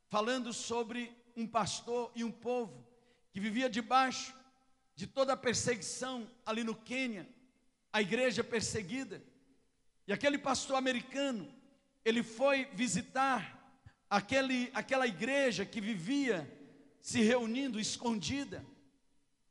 falando 0.10 0.54
sobre 0.54 1.12
um 1.36 1.48
pastor 1.48 2.12
e 2.16 2.24
um 2.24 2.32
povo 2.32 2.86
que 3.32 3.40
vivia 3.40 3.70
debaixo 3.70 4.34
de 4.96 5.06
toda 5.06 5.34
a 5.34 5.38
perseguição 5.38 6.30
ali 6.46 6.64
no 6.64 6.74
Quênia, 6.74 7.28
a 7.92 8.02
igreja 8.02 8.44
perseguida. 8.44 9.22
E 10.08 10.14
aquele 10.14 10.38
pastor 10.38 10.78
americano, 10.78 11.52
ele 12.04 12.24
foi 12.24 12.66
visitar 12.74 13.78
aquele, 14.10 14.72
aquela 14.74 15.06
igreja 15.06 15.66
que 15.66 15.82
vivia 15.82 16.50
se 17.02 17.22
reunindo 17.22 17.80
escondida. 17.80 18.66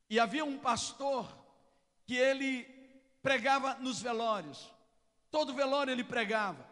E 0.09 0.19
havia 0.19 0.45
um 0.45 0.59
pastor 0.59 1.29
que 2.07 2.17
ele 2.17 2.65
pregava 3.23 3.75
nos 3.75 4.01
velórios. 4.01 4.73
Todo 5.31 5.55
velório 5.55 5.93
ele 5.93 6.05
pregava. 6.05 6.67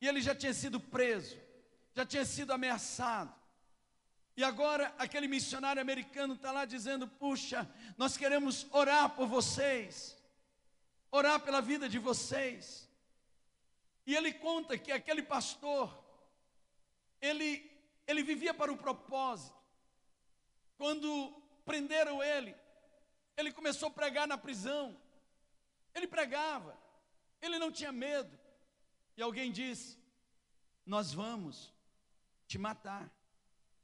E 0.00 0.08
ele 0.08 0.20
já 0.20 0.34
tinha 0.34 0.52
sido 0.52 0.80
preso 0.80 1.45
já 1.96 2.04
tinha 2.04 2.26
sido 2.26 2.52
ameaçado. 2.52 3.34
E 4.36 4.44
agora 4.44 4.94
aquele 4.98 5.26
missionário 5.26 5.80
americano 5.80 6.34
está 6.34 6.52
lá 6.52 6.66
dizendo: 6.66 7.08
Puxa, 7.08 7.66
nós 7.96 8.18
queremos 8.18 8.66
orar 8.70 9.08
por 9.16 9.26
vocês, 9.26 10.14
orar 11.10 11.40
pela 11.40 11.62
vida 11.62 11.88
de 11.88 11.98
vocês. 11.98 12.86
E 14.06 14.14
ele 14.14 14.30
conta 14.34 14.76
que 14.76 14.92
aquele 14.92 15.22
pastor, 15.22 15.88
ele, 17.18 17.68
ele 18.06 18.22
vivia 18.22 18.52
para 18.52 18.70
o 18.70 18.76
propósito. 18.76 19.56
Quando 20.76 21.32
prenderam 21.64 22.22
ele, 22.22 22.54
ele 23.38 23.50
começou 23.50 23.88
a 23.88 23.92
pregar 23.92 24.28
na 24.28 24.36
prisão. 24.36 25.00
Ele 25.94 26.06
pregava, 26.06 26.78
ele 27.40 27.58
não 27.58 27.72
tinha 27.72 27.90
medo. 27.90 28.38
E 29.16 29.22
alguém 29.22 29.50
disse: 29.50 29.98
Nós 30.84 31.14
vamos 31.14 31.74
te 32.46 32.58
matar, 32.58 33.10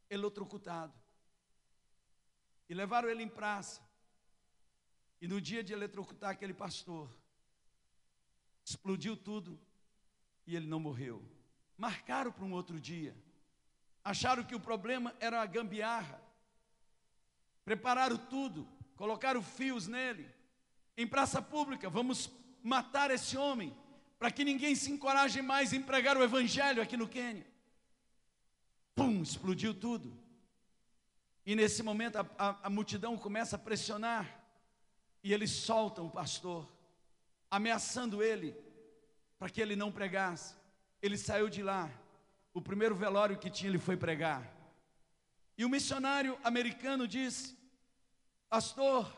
eletrocutado. 0.09 0.95
E 2.69 2.75
levaram 2.75 3.09
ele 3.09 3.23
em 3.23 3.29
praça. 3.29 3.81
E 5.21 5.29
no 5.29 5.41
dia 5.41 5.63
de 5.63 5.73
eletrocutar 5.73 6.31
aquele 6.31 6.55
pastor, 6.55 7.09
explodiu 8.65 9.17
tudo 9.17 9.59
e 10.47 10.57
ele 10.57 10.67
não 10.67 10.81
morreu. 10.81 11.23
Marcaram 11.77 12.33
para 12.33 12.45
um 12.45 12.53
outro 12.53 12.81
dia. 12.81 13.17
Acharam 14.05 14.45
que 14.45 14.55
o 14.55 14.61
problema 14.61 15.15
era 15.21 15.41
a 15.41 15.47
gambiarra. 15.47 16.21
Prepararam 17.65 18.17
tudo, 18.17 18.69
colocaram 18.97 19.43
fios 19.43 19.87
nele. 19.87 20.29
Em 20.97 21.07
praça 21.07 21.41
pública, 21.41 21.89
vamos 21.89 22.31
matar 22.63 23.11
esse 23.11 23.37
homem, 23.37 23.77
para 24.19 24.31
que 24.31 24.45
ninguém 24.45 24.75
se 24.75 24.91
encoraje 24.91 25.41
mais 25.41 25.73
em 25.73 25.83
pregar 25.83 26.17
o 26.17 26.23
evangelho 26.23 26.83
aqui 26.83 26.97
no 26.97 27.09
Quênia 27.09 27.52
pum, 28.95 29.23
explodiu 29.23 29.75
tudo. 29.75 30.17
E 31.45 31.55
nesse 31.55 31.83
momento 31.83 32.17
a, 32.17 32.27
a, 32.39 32.67
a 32.67 32.71
multidão 32.71 33.17
começa 33.17 33.57
a 33.57 33.59
pressionar, 33.59 34.41
e 35.25 35.33
eles 35.33 35.51
soltam 35.51 36.07
o 36.07 36.11
pastor, 36.11 36.69
ameaçando 37.51 38.23
ele, 38.23 38.57
para 39.39 39.51
que 39.51 39.61
ele 39.61 39.77
não 39.77 39.93
pregasse. 39.93 40.55
Ele 41.01 41.19
saiu 41.19 41.49
de 41.49 41.63
lá, 41.63 41.91
o 42.55 42.61
primeiro 42.61 42.95
velório 42.95 43.39
que 43.39 43.51
tinha, 43.51 43.71
ele 43.71 43.79
foi 43.79 43.97
pregar. 43.97 44.51
E 45.57 45.65
o 45.65 45.69
missionário 45.69 46.39
americano 46.43 47.07
disse: 47.07 47.57
Pastor, 48.49 49.13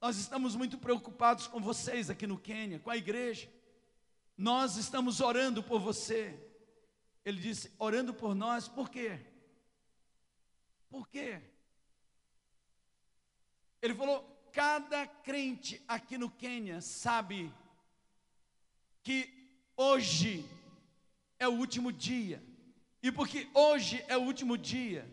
nós 0.00 0.16
estamos 0.16 0.54
muito 0.54 0.76
preocupados 0.76 1.46
com 1.46 1.60
vocês 1.60 2.10
aqui 2.10 2.26
no 2.26 2.38
Quênia, 2.38 2.78
com 2.78 2.90
a 2.90 2.96
igreja. 2.96 3.48
Nós 4.36 4.76
estamos 4.76 5.20
orando 5.20 5.62
por 5.62 5.80
você. 5.80 6.43
Ele 7.24 7.40
disse, 7.40 7.72
orando 7.78 8.12
por 8.12 8.34
nós, 8.34 8.68
por 8.68 8.90
quê? 8.90 9.18
Por 10.90 11.08
quê? 11.08 11.40
Ele 13.80 13.94
falou: 13.94 14.22
cada 14.52 15.06
crente 15.06 15.82
aqui 15.88 16.18
no 16.18 16.30
Quênia 16.30 16.80
sabe 16.80 17.52
que 19.02 19.28
hoje 19.76 20.48
é 21.38 21.48
o 21.48 21.52
último 21.52 21.90
dia, 21.90 22.42
e 23.02 23.10
porque 23.10 23.48
hoje 23.52 24.04
é 24.06 24.16
o 24.16 24.22
último 24.22 24.56
dia, 24.56 25.08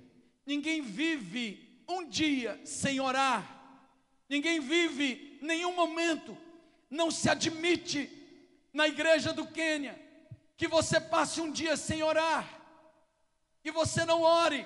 ninguém 0.46 0.82
vive 0.82 1.82
um 1.88 2.08
dia 2.08 2.60
sem 2.66 3.00
orar, 3.00 3.44
ninguém 4.30 4.60
vive 4.60 5.40
nenhum 5.42 5.74
momento, 5.74 6.38
não 6.90 7.10
se 7.10 7.30
admite 7.30 8.10
na 8.72 8.88
igreja 8.88 9.34
do 9.34 9.48
Quênia 9.48 10.11
que 10.62 10.68
você 10.68 11.02
passe 11.02 11.42
um 11.42 11.52
dia 11.52 11.76
sem 11.76 12.04
orar, 12.04 12.48
que 13.64 13.72
você 13.72 14.06
não 14.06 14.22
ore, 14.22 14.64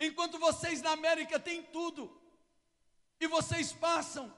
Enquanto 0.00 0.38
vocês 0.38 0.80
na 0.80 0.92
América 0.92 1.38
têm 1.38 1.62
tudo, 1.62 2.10
e 3.20 3.26
vocês 3.26 3.70
passam 3.70 4.32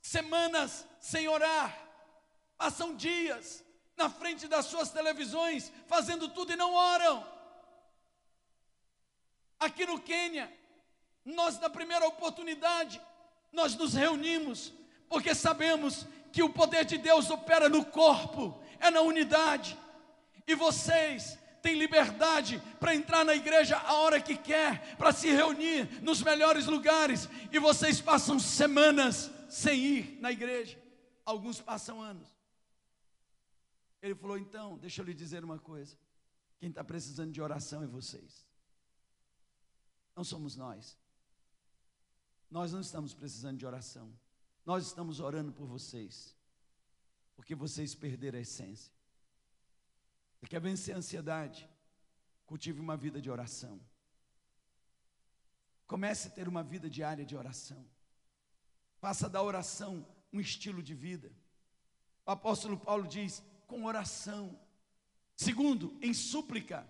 semanas 0.00 0.86
sem 0.98 1.28
orar, 1.28 1.78
passam 2.56 2.96
dias 2.96 3.62
na 3.94 4.08
frente 4.08 4.48
das 4.48 4.66
suas 4.66 4.90
televisões, 4.90 5.70
fazendo 5.86 6.30
tudo 6.30 6.54
e 6.54 6.56
não 6.56 6.72
oram. 6.72 7.26
Aqui 9.60 9.84
no 9.84 10.00
Quênia, 10.00 10.50
nós, 11.26 11.58
na 11.60 11.68
primeira 11.68 12.06
oportunidade, 12.06 13.00
nós 13.52 13.76
nos 13.76 13.92
reunimos, 13.92 14.72
porque 15.10 15.34
sabemos 15.34 16.06
que 16.32 16.42
o 16.42 16.48
poder 16.48 16.86
de 16.86 16.96
Deus 16.96 17.28
opera 17.28 17.68
no 17.68 17.84
corpo, 17.84 18.61
é 18.82 18.90
na 18.90 19.00
unidade, 19.00 19.78
e 20.46 20.54
vocês 20.54 21.38
têm 21.62 21.78
liberdade 21.78 22.60
para 22.80 22.94
entrar 22.94 23.24
na 23.24 23.34
igreja 23.34 23.78
a 23.78 23.94
hora 23.94 24.20
que 24.20 24.36
quer, 24.36 24.96
para 24.96 25.12
se 25.12 25.30
reunir 25.30 26.02
nos 26.02 26.20
melhores 26.20 26.66
lugares, 26.66 27.28
e 27.52 27.58
vocês 27.60 28.00
passam 28.00 28.38
semanas 28.38 29.30
sem 29.48 29.78
ir 29.80 30.18
na 30.20 30.32
igreja, 30.32 30.76
alguns 31.24 31.60
passam 31.60 32.02
anos. 32.02 32.28
Ele 34.02 34.16
falou: 34.16 34.36
então, 34.36 34.76
deixa 34.78 35.00
eu 35.00 35.06
lhe 35.06 35.14
dizer 35.14 35.44
uma 35.44 35.60
coisa: 35.60 35.96
quem 36.58 36.68
está 36.68 36.82
precisando 36.82 37.30
de 37.30 37.40
oração 37.40 37.84
é 37.84 37.86
vocês, 37.86 38.44
não 40.16 40.24
somos 40.24 40.56
nós. 40.56 41.00
Nós 42.50 42.70
não 42.70 42.80
estamos 42.82 43.14
precisando 43.14 43.56
de 43.56 43.64
oração, 43.64 44.12
nós 44.66 44.86
estamos 44.86 45.20
orando 45.20 45.52
por 45.52 45.66
vocês, 45.66 46.36
porque 47.42 47.56
vocês 47.56 47.92
perderam 47.92 48.38
a 48.38 48.42
essência. 48.42 48.92
Você 50.38 50.46
quer 50.46 50.60
vencer 50.60 50.94
a 50.94 50.98
ansiedade? 50.98 51.68
Cultive 52.46 52.78
uma 52.78 52.96
vida 52.96 53.20
de 53.20 53.28
oração. 53.28 53.80
Comece 55.84 56.28
a 56.28 56.30
ter 56.30 56.46
uma 56.46 56.62
vida 56.62 56.88
diária 56.88 57.24
de 57.24 57.34
oração. 57.34 57.84
Faça 59.00 59.28
da 59.28 59.42
oração 59.42 60.06
um 60.32 60.38
estilo 60.38 60.80
de 60.80 60.94
vida. 60.94 61.32
O 62.24 62.30
apóstolo 62.30 62.78
Paulo 62.78 63.08
diz: 63.08 63.42
com 63.66 63.86
oração. 63.86 64.56
Segundo, 65.34 65.98
em 66.00 66.14
súplica. 66.14 66.88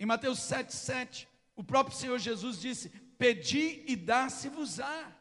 Em 0.00 0.06
Mateus 0.06 0.38
7,7, 0.38 1.28
o 1.54 1.62
próprio 1.62 1.98
Senhor 1.98 2.18
Jesus 2.18 2.58
disse: 2.58 2.88
Pedi 3.18 3.84
e 3.86 3.94
dá-se-vos-á. 3.94 5.14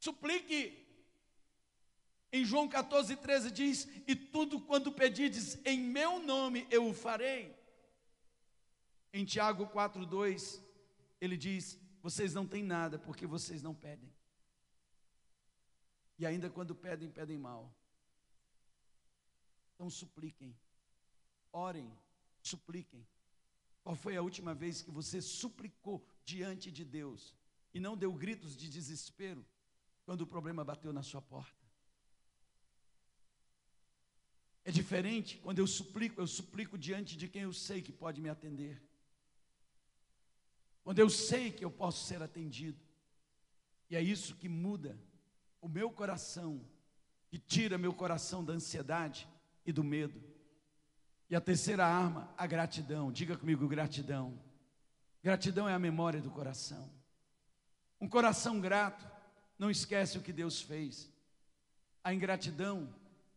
Suplique. 0.00 0.85
Em 2.32 2.44
João 2.44 2.68
14, 2.68 3.16
13 3.16 3.50
diz: 3.50 3.88
E 4.06 4.14
tudo 4.14 4.60
quando 4.60 4.92
pedides 4.92 5.58
em 5.64 5.80
meu 5.80 6.18
nome 6.18 6.66
eu 6.70 6.88
o 6.88 6.94
farei. 6.94 7.54
Em 9.12 9.24
Tiago 9.24 9.66
4, 9.68 10.04
2, 10.04 10.62
ele 11.20 11.36
diz: 11.36 11.78
Vocês 12.02 12.34
não 12.34 12.46
têm 12.46 12.62
nada 12.62 12.98
porque 12.98 13.26
vocês 13.26 13.62
não 13.62 13.74
pedem. 13.74 14.12
E 16.18 16.26
ainda 16.26 16.50
quando 16.50 16.74
pedem, 16.74 17.10
pedem 17.10 17.38
mal. 17.38 17.72
Então 19.74 19.90
supliquem, 19.90 20.56
orem, 21.52 21.90
supliquem. 22.42 23.06
Qual 23.82 23.94
foi 23.94 24.16
a 24.16 24.22
última 24.22 24.54
vez 24.54 24.82
que 24.82 24.90
você 24.90 25.20
suplicou 25.20 26.04
diante 26.24 26.72
de 26.72 26.84
Deus 26.84 27.34
e 27.72 27.78
não 27.78 27.96
deu 27.96 28.12
gritos 28.12 28.56
de 28.56 28.68
desespero 28.68 29.46
quando 30.04 30.22
o 30.22 30.26
problema 30.26 30.64
bateu 30.64 30.92
na 30.92 31.02
sua 31.02 31.22
porta? 31.22 31.55
É 34.66 34.72
diferente 34.72 35.38
quando 35.38 35.60
eu 35.60 35.66
suplico, 35.66 36.20
eu 36.20 36.26
suplico 36.26 36.76
diante 36.76 37.16
de 37.16 37.28
quem 37.28 37.42
eu 37.42 37.52
sei 37.52 37.80
que 37.80 37.92
pode 37.92 38.20
me 38.20 38.28
atender. 38.28 38.82
Quando 40.82 40.98
eu 40.98 41.08
sei 41.08 41.52
que 41.52 41.64
eu 41.64 41.70
posso 41.70 42.04
ser 42.04 42.20
atendido. 42.20 42.76
E 43.88 43.94
é 43.94 44.02
isso 44.02 44.34
que 44.34 44.48
muda 44.48 44.98
o 45.60 45.68
meu 45.68 45.88
coração, 45.88 46.60
que 47.28 47.38
tira 47.38 47.78
meu 47.78 47.94
coração 47.94 48.44
da 48.44 48.54
ansiedade 48.54 49.28
e 49.64 49.70
do 49.70 49.84
medo. 49.84 50.20
E 51.30 51.36
a 51.36 51.40
terceira 51.40 51.86
arma, 51.86 52.28
a 52.36 52.44
gratidão. 52.44 53.12
Diga 53.12 53.36
comigo, 53.36 53.68
gratidão. 53.68 54.36
Gratidão 55.22 55.68
é 55.68 55.74
a 55.74 55.78
memória 55.78 56.20
do 56.20 56.30
coração. 56.32 56.90
Um 58.00 58.08
coração 58.08 58.60
grato 58.60 59.08
não 59.56 59.70
esquece 59.70 60.18
o 60.18 60.22
que 60.22 60.32
Deus 60.32 60.60
fez. 60.60 61.08
A 62.02 62.12
ingratidão 62.12 62.92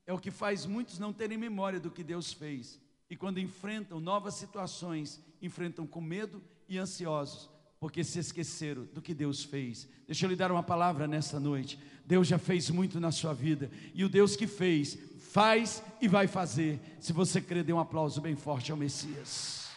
é 0.10 0.14
o 0.14 0.18
que 0.18 0.32
faz 0.32 0.66
muitos 0.66 0.98
não 0.98 1.14
terem 1.14 1.38
memória 1.38 1.80
do 1.80 1.92
que 1.92 2.04
Deus 2.04 2.34
fez. 2.34 2.82
E 3.12 3.16
quando 3.16 3.40
enfrentam 3.40 4.00
novas 4.00 4.34
situações, 4.34 5.22
enfrentam 5.40 5.86
com 5.86 6.02
medo 6.02 6.42
e 6.68 6.80
ansiosos, 6.80 7.48
porque 7.80 8.04
se 8.04 8.18
esqueceram 8.18 8.86
do 8.86 9.04
que 9.04 9.14
Deus 9.14 9.44
fez. 9.44 9.88
Deixa 10.08 10.26
eu 10.26 10.30
lhe 10.32 10.36
dar 10.36 10.52
uma 10.52 10.64
palavra 10.64 11.08
nessa 11.08 11.40
noite. 11.40 11.78
Deus 12.08 12.28
já 12.28 12.40
fez 12.40 12.72
muito 12.72 13.00
na 13.00 13.12
sua 13.12 13.36
vida, 13.36 13.70
e 13.94 14.04
o 14.04 14.10
Deus 14.10 14.36
que 14.36 14.48
fez, 14.48 14.98
faz 15.32 15.84
e 16.02 16.08
vai 16.08 16.26
fazer. 16.26 16.80
Se 17.00 17.14
você 17.14 17.40
crer, 17.40 17.64
dê 17.64 17.72
um 17.72 17.80
aplauso 17.80 18.20
bem 18.20 18.36
forte 18.36 18.72
ao 18.72 18.78
Messias. 18.80 19.70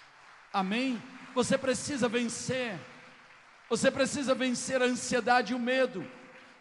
Amém? 0.51 0.99
Você 1.35 1.59
precisa 1.59 2.09
vencer. 2.09 2.81
Você 3.68 3.90
precisa 3.90 4.35
vencer 4.35 4.81
a 4.81 4.87
ansiedade 4.87 5.53
e 5.53 5.55
o 5.55 5.59
medo 5.59 6.03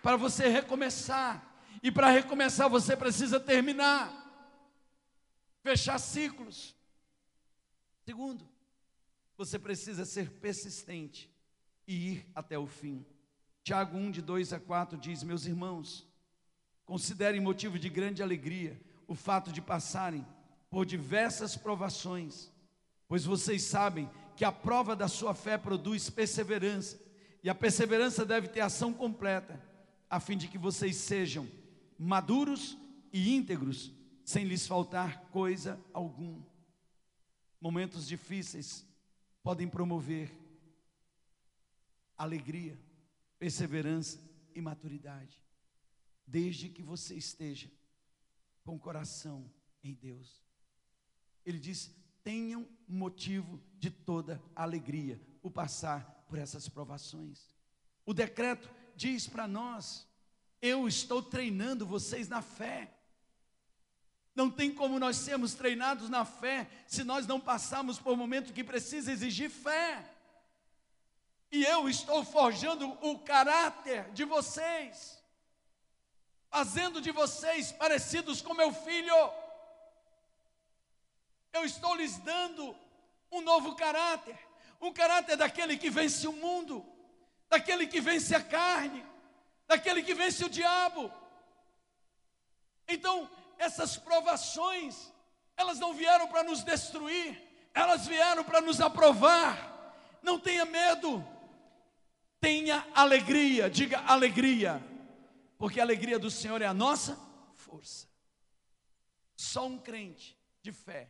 para 0.04 0.18
você 0.18 0.50
recomeçar. 0.50 1.51
E 1.84 1.91
para 1.91 2.12
recomeçar 2.12 2.70
você 2.70 2.96
precisa 2.96 3.39
terminar, 3.39 4.13
fechar 5.63 5.98
ciclos. 5.98 6.76
Segundo, 8.06 8.48
você 9.36 9.58
precisa 9.58 10.06
ser 10.06 10.30
persistente 10.30 11.30
e 11.88 12.12
ir 12.12 12.32
até 12.36 12.58
o 12.58 12.67
fim. 12.67 13.04
Tiago 13.63 13.98
1, 13.98 14.12
de 14.12 14.22
2 14.22 14.54
a 14.54 14.60
4 14.60 14.98
diz: 14.98 15.24
Meus 15.24 15.46
irmãos, 15.46 16.08
considerem 16.86 17.41
motivo 17.41 17.80
de 17.80 17.89
grande 17.89 18.22
alegria 18.22 18.80
o 19.08 19.15
fato 19.15 19.52
de 19.52 19.62
passarem 19.62 20.26
por 20.70 20.86
diversas 20.86 21.58
provações, 21.58 22.52
pois 23.08 23.26
vocês 23.26 23.63
sabem 23.63 24.10
que 24.36 24.46
a 24.46 24.52
prova 24.52 24.96
da 24.96 25.08
sua 25.08 25.34
fé 25.34 25.58
produz 25.58 26.10
perseverança, 26.10 27.00
e 27.44 27.50
a 27.50 27.56
perseverança 27.56 28.24
deve 28.24 28.48
ter 28.48 28.62
ação 28.62 28.94
completa, 28.94 29.60
a 30.10 30.20
fim 30.20 30.38
de 30.38 30.48
que 30.48 30.58
vocês 30.58 30.96
sejam 30.96 31.48
maduros 32.04 32.76
e 33.14 33.30
íntegros, 33.36 33.94
sem 34.26 34.44
lhes 34.44 34.66
faltar 34.66 35.30
coisa 35.30 35.80
alguma. 35.94 36.44
Momentos 37.60 38.08
difíceis 38.08 38.84
podem 39.44 39.68
promover 39.70 40.36
alegria, 42.18 42.76
perseverança 43.38 44.20
e 44.56 44.62
maturidade, 44.62 45.40
desde 46.26 46.70
que 46.70 46.82
você 46.82 47.14
esteja 47.16 47.70
com 48.64 48.76
o 48.76 48.80
coração 48.80 49.46
em 49.84 49.94
Deus. 49.94 50.44
Ele 51.46 51.60
diz: 51.60 51.94
tenham 52.24 52.68
motivo 52.88 53.62
de 53.78 53.92
toda 53.92 54.42
alegria 54.56 55.22
o 55.44 55.52
passar 55.52 56.26
por 56.28 56.40
essas 56.40 56.68
provações. 56.68 57.56
O 58.08 58.14
decreto 58.14 58.74
diz 58.96 59.28
para 59.28 59.48
nós 59.48 60.10
eu 60.62 60.88
estou 60.88 61.24
treinando 61.24 61.86
vocês 61.86 62.28
na 62.28 62.41
fé. 62.41 62.89
Não 64.36 64.50
tem 64.50 64.74
como 64.74 65.00
nós 65.00 65.17
sermos 65.17 65.54
treinados 65.56 66.10
na 66.10 66.24
fé 66.24 66.69
se 66.88 67.04
nós 67.04 67.26
não 67.28 67.39
passarmos 67.39 68.00
por 68.00 68.13
um 68.13 68.17
momento 68.17 68.54
que 68.54 68.63
precisa 68.63 69.12
exigir 69.12 69.50
fé. 69.50 70.06
E 71.52 71.65
eu 71.65 71.89
estou 71.89 72.24
forjando 72.24 72.88
o 73.02 73.19
caráter 73.19 74.10
de 74.12 74.24
vocês, 74.24 75.21
fazendo 76.50 77.02
de 77.02 77.12
vocês 77.12 77.71
parecidos 77.74 78.41
com 78.41 78.54
meu 78.54 78.71
filho. 78.71 79.13
Eu 81.52 81.65
estou 81.65 81.93
lhes 81.95 82.17
dando 82.19 82.74
um 83.30 83.41
novo 83.41 83.76
caráter, 83.76 84.38
um 84.80 84.93
caráter 84.93 85.36
daquele 85.36 85.76
que 85.76 85.89
vence 85.89 86.26
o 86.26 86.32
mundo, 86.32 86.86
daquele 87.50 87.86
que 87.86 88.00
vence 88.00 88.34
a 88.34 88.41
carne, 88.41 89.06
daquele 89.72 90.04
que 90.04 90.14
vence 90.14 90.44
o 90.44 90.50
diabo. 90.50 91.10
Então, 92.88 93.30
essas 93.58 93.96
provações, 93.96 95.14
elas 95.56 95.80
não 95.80 95.94
vieram 95.94 96.28
para 96.28 96.44
nos 96.44 96.62
destruir, 96.62 97.42
elas 97.74 98.06
vieram 98.06 98.44
para 98.44 98.60
nos 98.60 98.82
aprovar. 98.82 99.56
Não 100.22 100.38
tenha 100.38 100.66
medo, 100.66 101.26
tenha 102.42 102.86
alegria, 102.94 103.70
diga 103.70 104.00
alegria, 104.00 104.84
porque 105.58 105.80
a 105.80 105.84
alegria 105.84 106.20
do 106.20 106.30
Senhor 106.30 106.62
é 106.62 106.66
a 106.66 106.74
nossa 106.74 107.18
força. 107.54 108.08
Só 109.38 109.66
um 109.68 109.80
crente 109.80 110.38
de 110.62 110.74
fé 110.74 111.10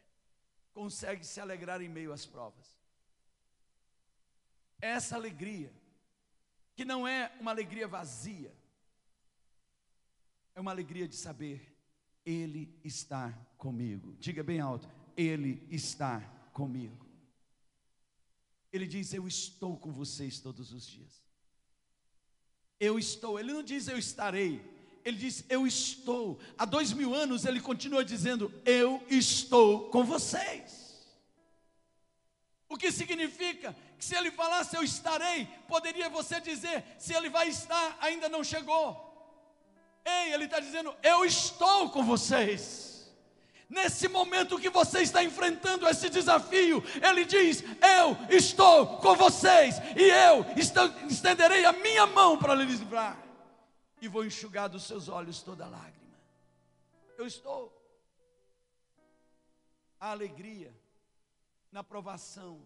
consegue 0.72 1.26
se 1.26 1.42
alegrar 1.42 1.82
em 1.82 1.90
meio 1.90 2.14
às 2.14 2.28
provas. 2.28 2.80
Essa 4.80 5.16
alegria 5.16 5.74
que 6.82 6.86
não 6.86 7.08
é 7.08 7.32
uma 7.40 7.52
alegria 7.52 7.88
vazia, 7.88 8.52
é 10.56 10.60
uma 10.60 10.72
alegria 10.72 11.08
de 11.08 11.16
saber, 11.16 11.78
Ele 12.26 12.76
está 12.84 13.32
comigo. 13.56 14.16
Diga 14.20 14.42
bem 14.42 14.60
alto, 14.60 14.90
Ele 15.16 15.64
está 15.70 16.22
comigo. 16.52 17.06
Ele 18.74 18.88
diz: 18.88 19.14
Eu 19.14 19.28
estou 19.28 19.78
com 19.78 19.92
vocês 19.92 20.40
todos 20.40 20.74
os 20.74 20.88
dias. 20.88 21.22
Eu 22.80 22.98
estou. 22.98 23.40
Ele 23.40 23.54
não 23.54 23.62
diz 23.62 23.88
eu 23.88 24.00
estarei. 24.00 24.60
Ele 25.06 25.18
diz 25.18 25.46
eu 25.50 25.68
estou. 25.68 26.40
Há 26.58 26.66
dois 26.66 26.92
mil 26.94 27.14
anos 27.14 27.46
ele 27.46 27.62
continua 27.62 28.04
dizendo 28.04 28.52
eu 28.66 29.06
estou 29.08 29.92
com 29.92 30.04
vocês. 30.04 31.06
O 32.68 32.76
que 32.76 32.92
significa 32.92 33.76
que 34.02 34.06
se 34.06 34.16
ele 34.16 34.32
falasse 34.32 34.76
eu 34.76 34.82
estarei, 34.82 35.46
poderia 35.68 36.10
você 36.10 36.42
dizer 36.42 36.84
se 36.98 37.14
ele 37.14 37.30
vai 37.30 37.48
estar, 37.50 38.00
ainda 38.02 38.28
não 38.28 38.44
chegou. 38.44 38.88
Ei, 40.04 40.34
ele 40.34 40.46
está 40.46 40.60
dizendo 40.60 40.92
eu 41.04 41.24
estou 41.24 41.92
com 41.92 42.04
vocês. 42.04 42.90
Nesse 43.70 44.08
momento 44.08 44.60
que 44.60 44.72
você 44.72 45.02
está 45.04 45.24
enfrentando 45.24 45.88
esse 45.88 46.10
desafio, 46.10 46.84
Ele 47.02 47.24
diz: 47.24 47.64
Eu 47.98 48.18
estou 48.30 48.98
com 48.98 49.16
vocês, 49.16 49.78
e 49.96 50.10
eu 50.28 50.46
estenderei 51.10 51.64
a 51.64 51.72
minha 51.72 52.06
mão 52.06 52.38
para 52.38 52.54
lhes 52.54 52.82
livrar, 52.82 53.18
e 54.02 54.10
vou 54.10 54.26
enxugar 54.26 54.68
dos 54.68 54.84
seus 54.84 55.08
olhos 55.08 55.42
toda 55.42 55.70
lágrima. 55.70 56.20
Eu 57.18 57.26
estou. 57.26 57.72
A 59.98 60.12
alegria 60.12 60.76
na 61.72 61.82
provação, 61.82 62.62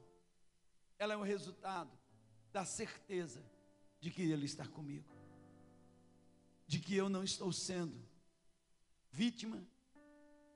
ela 1.05 1.13
é 1.13 1.17
o 1.17 1.21
resultado 1.21 1.95
da 2.51 2.65
certeza 2.65 3.45
de 4.01 4.09
que 4.09 4.23
Ele 4.23 4.45
está 4.45 4.67
comigo, 4.67 5.13
de 6.65 6.79
que 6.79 6.95
eu 6.95 7.07
não 7.07 7.23
estou 7.23 7.53
sendo 7.53 8.03
vítima 9.11 9.63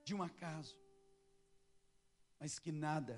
de 0.03 0.15
um 0.15 0.23
acaso, 0.23 0.75
mas 2.39 2.57
que 2.57 2.71
nada 2.71 3.15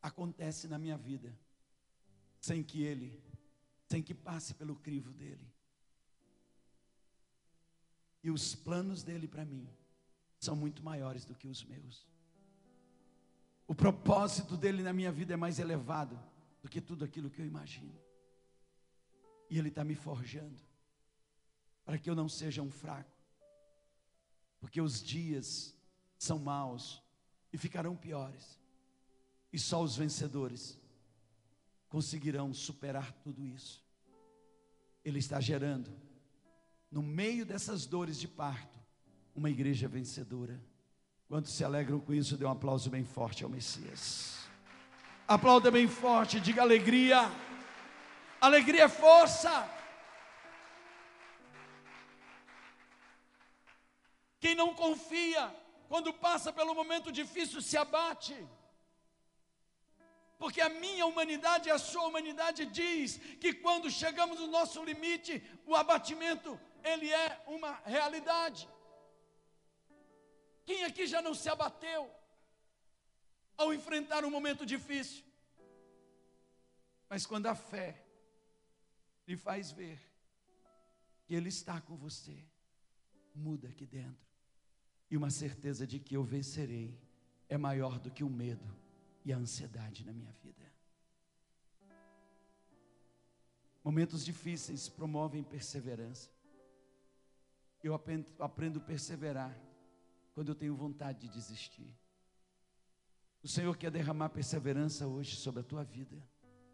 acontece 0.00 0.66
na 0.66 0.78
minha 0.78 0.96
vida 0.96 1.38
sem 2.40 2.62
que 2.64 2.82
Ele, 2.82 3.22
sem 3.86 4.02
que 4.02 4.14
passe 4.14 4.54
pelo 4.54 4.76
crivo 4.76 5.12
dele. 5.12 5.46
E 8.22 8.30
os 8.30 8.54
planos 8.54 9.02
dele 9.02 9.28
para 9.28 9.44
mim 9.44 9.68
são 10.40 10.56
muito 10.56 10.82
maiores 10.82 11.26
do 11.26 11.34
que 11.34 11.48
os 11.48 11.62
meus. 11.62 12.06
O 13.66 13.74
propósito 13.74 14.56
dele 14.56 14.82
na 14.82 14.92
minha 14.92 15.10
vida 15.10 15.34
é 15.34 15.36
mais 15.36 15.58
elevado 15.58 16.18
do 16.62 16.68
que 16.68 16.80
tudo 16.80 17.04
aquilo 17.04 17.30
que 17.30 17.40
eu 17.40 17.46
imagino. 17.46 17.94
E 19.50 19.58
ele 19.58 19.68
está 19.68 19.84
me 19.84 19.94
forjando 19.94 20.60
para 21.84 21.98
que 21.98 22.08
eu 22.08 22.14
não 22.14 22.28
seja 22.28 22.62
um 22.62 22.70
fraco 22.70 23.16
porque 24.66 24.80
os 24.80 25.02
dias 25.02 25.74
são 26.18 26.38
maus 26.38 27.02
e 27.52 27.58
ficarão 27.58 27.96
piores, 27.96 28.60
e 29.52 29.58
só 29.58 29.82
os 29.82 29.96
vencedores 29.96 30.78
conseguirão 31.88 32.52
superar 32.52 33.12
tudo 33.22 33.46
isso. 33.46 33.84
Ele 35.04 35.18
está 35.18 35.40
gerando, 35.40 35.90
no 36.90 37.02
meio 37.02 37.46
dessas 37.46 37.86
dores 37.86 38.18
de 38.18 38.26
parto, 38.26 38.78
uma 39.34 39.50
igreja 39.50 39.86
vencedora. 39.86 40.60
Quantos 41.28 41.52
se 41.52 41.64
alegram 41.64 41.98
com 41.98 42.14
isso, 42.14 42.36
dê 42.36 42.44
um 42.44 42.50
aplauso 42.50 42.88
bem 42.88 43.04
forte 43.04 43.42
ao 43.42 43.50
Messias. 43.50 44.46
Aplauda 45.26 45.72
bem 45.72 45.88
forte, 45.88 46.38
diga 46.38 46.62
alegria. 46.62 47.28
Alegria 48.40 48.84
é 48.84 48.88
força. 48.88 49.68
Quem 54.38 54.54
não 54.54 54.72
confia, 54.72 55.52
quando 55.88 56.12
passa 56.12 56.52
pelo 56.52 56.76
momento 56.76 57.10
difícil, 57.10 57.60
se 57.60 57.76
abate. 57.76 58.36
Porque 60.38 60.60
a 60.60 60.68
minha 60.68 61.06
humanidade 61.06 61.68
e 61.68 61.72
a 61.72 61.78
sua 61.78 62.06
humanidade 62.06 62.66
diz 62.66 63.16
que 63.40 63.52
quando 63.52 63.90
chegamos 63.90 64.38
no 64.38 64.46
nosso 64.46 64.84
limite, 64.84 65.42
o 65.66 65.74
abatimento, 65.74 66.60
ele 66.84 67.10
é 67.12 67.42
uma 67.48 67.80
realidade. 67.84 68.68
Quem 70.66 70.84
aqui 70.84 71.06
já 71.06 71.22
não 71.22 71.32
se 71.32 71.48
abateu 71.48 72.10
ao 73.56 73.72
enfrentar 73.72 74.24
um 74.24 74.30
momento 74.30 74.66
difícil? 74.66 75.24
Mas 77.08 77.24
quando 77.24 77.46
a 77.46 77.54
fé 77.54 78.04
lhe 79.26 79.36
faz 79.36 79.70
ver 79.70 79.98
que 81.24 81.34
Ele 81.34 81.48
está 81.48 81.80
com 81.80 81.96
você, 81.96 82.36
muda 83.34 83.68
aqui 83.68 83.86
dentro 83.86 84.26
e 85.10 85.16
uma 85.16 85.30
certeza 85.30 85.86
de 85.86 86.00
que 86.00 86.16
eu 86.16 86.24
vencerei 86.24 86.98
é 87.48 87.56
maior 87.56 87.98
do 88.00 88.10
que 88.10 88.24
o 88.24 88.28
medo 88.28 88.76
e 89.24 89.32
a 89.32 89.36
ansiedade 89.36 90.04
na 90.04 90.12
minha 90.12 90.32
vida. 90.42 90.64
Momentos 93.84 94.24
difíceis 94.24 94.88
promovem 94.88 95.44
perseverança. 95.44 96.28
Eu 97.84 97.94
aprendo, 97.94 98.26
a 98.40 98.48
perseverar 98.84 99.56
quando 100.36 100.50
eu 100.50 100.54
tenho 100.54 100.76
vontade 100.76 101.20
de 101.20 101.28
desistir. 101.30 101.96
O 103.42 103.48
Senhor 103.48 103.74
quer 103.74 103.90
derramar 103.90 104.28
perseverança 104.28 105.06
hoje 105.06 105.34
sobre 105.34 105.60
a 105.60 105.64
tua 105.64 105.82
vida, 105.82 106.14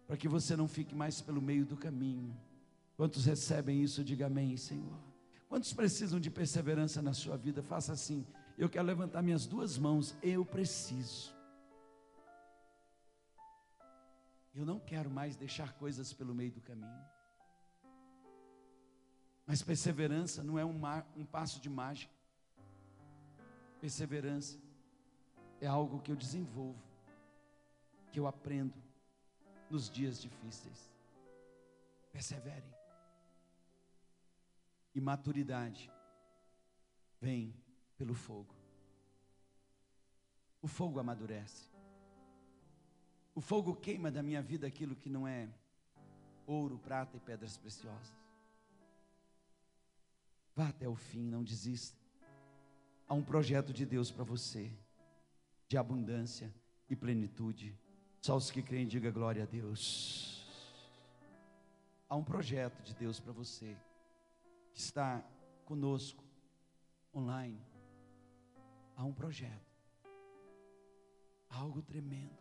para 0.04 0.16
que 0.16 0.26
você 0.26 0.56
não 0.56 0.66
fique 0.66 0.96
mais 0.96 1.20
pelo 1.20 1.40
meio 1.40 1.64
do 1.64 1.76
caminho. 1.76 2.36
Quantos 2.96 3.24
recebem 3.24 3.80
isso, 3.80 4.02
diga 4.02 4.26
amém, 4.26 4.56
Senhor. 4.56 4.98
Quantos 5.48 5.72
precisam 5.72 6.18
de 6.18 6.28
perseverança 6.28 7.00
na 7.00 7.12
sua 7.12 7.36
vida? 7.36 7.62
Faça 7.62 7.92
assim. 7.92 8.26
Eu 8.58 8.68
quero 8.68 8.84
levantar 8.84 9.22
minhas 9.22 9.46
duas 9.46 9.78
mãos. 9.78 10.16
Eu 10.20 10.44
preciso. 10.44 11.32
Eu 14.52 14.66
não 14.66 14.80
quero 14.80 15.08
mais 15.08 15.36
deixar 15.36 15.72
coisas 15.74 16.12
pelo 16.12 16.34
meio 16.34 16.50
do 16.50 16.60
caminho. 16.60 17.04
Mas 19.46 19.62
perseverança 19.62 20.42
não 20.42 20.58
é 20.58 20.64
um, 20.64 20.80
um 21.16 21.24
passo 21.24 21.60
de 21.60 21.70
mágica. 21.70 22.11
Perseverança 23.82 24.60
é 25.60 25.66
algo 25.66 26.00
que 26.00 26.12
eu 26.12 26.14
desenvolvo, 26.14 26.80
que 28.12 28.20
eu 28.20 28.28
aprendo 28.28 28.80
nos 29.68 29.90
dias 29.90 30.20
difíceis. 30.22 30.88
Persevere 32.12 32.72
e 34.94 35.00
maturidade 35.00 35.90
vem 37.20 37.52
pelo 37.98 38.14
fogo. 38.14 38.54
O 40.60 40.68
fogo 40.68 41.00
amadurece. 41.00 41.68
O 43.34 43.40
fogo 43.40 43.74
queima 43.74 44.12
da 44.12 44.22
minha 44.22 44.40
vida 44.40 44.64
aquilo 44.64 44.94
que 44.94 45.10
não 45.10 45.26
é 45.26 45.48
ouro, 46.46 46.78
prata 46.78 47.16
e 47.16 47.20
pedras 47.20 47.56
preciosas. 47.56 48.14
Vá 50.54 50.68
até 50.68 50.88
o 50.88 50.94
fim, 50.94 51.24
não 51.28 51.42
desista. 51.42 52.01
Há 53.12 53.14
um 53.14 53.22
projeto 53.22 53.74
de 53.74 53.84
Deus 53.84 54.10
para 54.10 54.24
você, 54.24 54.72
de 55.68 55.76
abundância 55.76 56.50
e 56.88 56.96
plenitude. 56.96 57.78
Só 58.22 58.34
os 58.34 58.50
que 58.50 58.62
creem, 58.62 58.88
diga 58.88 59.10
glória 59.10 59.42
a 59.42 59.46
Deus. 59.46 60.42
Há 62.08 62.16
um 62.16 62.24
projeto 62.24 62.80
de 62.82 62.94
Deus 62.94 63.20
para 63.20 63.30
você 63.30 63.76
que 64.72 64.80
está 64.80 65.22
conosco 65.66 66.24
online, 67.14 67.60
há 68.96 69.04
um 69.04 69.12
projeto, 69.12 69.76
algo 71.50 71.82
tremendo. 71.82 72.38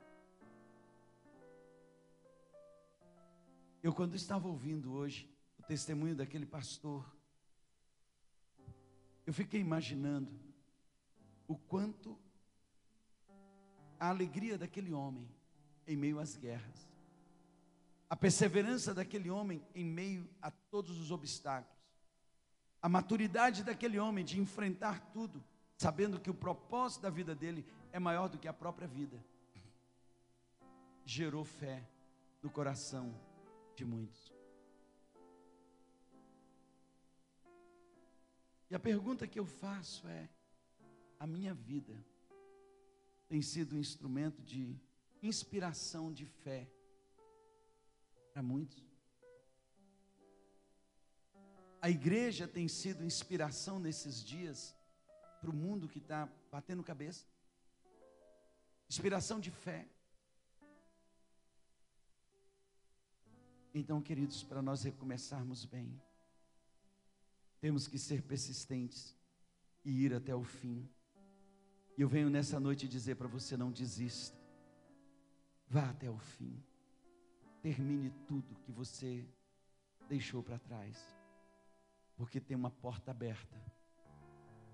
Eu, 3.83 3.93
quando 3.93 4.15
estava 4.15 4.47
ouvindo 4.47 4.93
hoje 4.93 5.29
o 5.59 5.63
testemunho 5.63 6.15
daquele 6.15 6.45
pastor, 6.45 7.05
eu 9.27 9.33
fiquei 9.33 9.59
imaginando 9.59 10.49
o 11.51 11.57
quanto 11.67 12.17
a 13.99 14.07
alegria 14.09 14.57
daquele 14.57 14.93
homem 14.93 15.29
em 15.85 15.97
meio 15.97 16.17
às 16.19 16.37
guerras, 16.37 16.89
a 18.09 18.15
perseverança 18.15 18.93
daquele 18.93 19.29
homem 19.29 19.61
em 19.75 19.85
meio 19.85 20.29
a 20.41 20.49
todos 20.49 20.99
os 20.99 21.11
obstáculos, 21.11 21.77
a 22.81 22.87
maturidade 22.87 23.63
daquele 23.63 23.99
homem 23.99 24.23
de 24.23 24.39
enfrentar 24.39 25.11
tudo, 25.11 25.43
sabendo 25.77 26.19
que 26.19 26.29
o 26.29 26.33
propósito 26.33 27.01
da 27.01 27.09
vida 27.09 27.35
dele 27.35 27.65
é 27.91 27.99
maior 27.99 28.29
do 28.29 28.37
que 28.37 28.47
a 28.47 28.53
própria 28.53 28.87
vida, 28.87 29.21
gerou 31.05 31.43
fé 31.43 31.85
no 32.41 32.49
coração 32.49 33.13
de 33.75 33.83
muitos. 33.83 34.33
E 38.69 38.75
a 38.75 38.79
pergunta 38.79 39.27
que 39.27 39.37
eu 39.37 39.45
faço 39.45 40.07
é: 40.07 40.29
a 41.21 41.27
minha 41.27 41.53
vida 41.53 41.95
tem 43.29 43.43
sido 43.43 43.75
um 43.75 43.79
instrumento 43.79 44.41
de 44.41 44.75
inspiração 45.21 46.11
de 46.11 46.25
fé 46.25 46.67
para 48.33 48.41
muitos? 48.41 48.83
A 51.79 51.91
igreja 51.91 52.47
tem 52.47 52.67
sido 52.67 53.05
inspiração 53.05 53.79
nesses 53.79 54.23
dias 54.23 54.75
para 55.39 55.51
o 55.51 55.53
mundo 55.53 55.87
que 55.87 55.99
está 55.99 56.27
batendo 56.51 56.83
cabeça. 56.83 57.23
Inspiração 58.89 59.39
de 59.39 59.51
fé. 59.51 59.87
Então, 63.75 64.01
queridos, 64.01 64.41
para 64.41 64.63
nós 64.63 64.81
recomeçarmos 64.81 65.65
bem, 65.65 66.01
temos 67.59 67.87
que 67.87 67.99
ser 67.99 68.23
persistentes 68.23 69.15
e 69.85 70.03
ir 70.03 70.15
até 70.15 70.35
o 70.35 70.43
fim. 70.43 70.89
Eu 72.01 72.09
venho 72.09 72.31
nessa 72.31 72.59
noite 72.59 72.87
dizer 72.87 73.13
para 73.13 73.27
você: 73.27 73.55
não 73.55 73.71
desista, 73.71 74.35
vá 75.67 75.87
até 75.87 76.09
o 76.09 76.17
fim, 76.17 76.59
termine 77.61 78.09
tudo 78.27 78.55
que 78.55 78.71
você 78.71 79.23
deixou 80.09 80.41
para 80.41 80.57
trás, 80.57 80.97
porque 82.15 82.41
tem 82.41 82.57
uma 82.57 82.71
porta 82.71 83.11
aberta, 83.11 83.55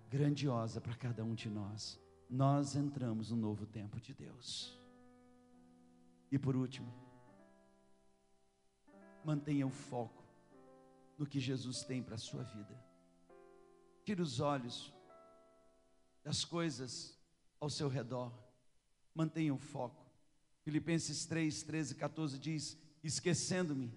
grandiosa 0.10 0.80
para 0.80 0.96
cada 0.96 1.26
um 1.26 1.36
de 1.36 1.50
nós. 1.50 2.00
Nós 2.30 2.78
entramos 2.78 3.30
no 3.30 3.36
novo 3.36 3.66
tempo 3.66 4.00
de 4.00 4.14
Deus. 4.14 4.80
E 6.32 6.40
por 6.40 6.56
último, 6.56 6.94
mantenha 9.26 9.68
o 9.68 9.70
foco 9.70 10.24
no 11.18 11.26
que 11.26 11.42
Jesus 11.42 11.84
tem 11.84 12.02
para 12.02 12.16
a 12.16 12.18
sua 12.18 12.44
vida. 12.44 12.82
Tire 14.06 14.22
os 14.22 14.40
olhos 14.40 14.94
das 16.24 16.46
coisas 16.46 17.17
ao 17.60 17.70
seu 17.70 17.88
redor. 17.88 18.32
Mantenha 19.14 19.54
o 19.54 19.58
foco. 19.58 20.06
Filipenses 20.64 21.26
3, 21.26 21.64
13 21.64 21.94
e 21.94 21.96
14 21.96 22.40
diz: 22.40 22.78
Esquecendo-me 23.04 23.92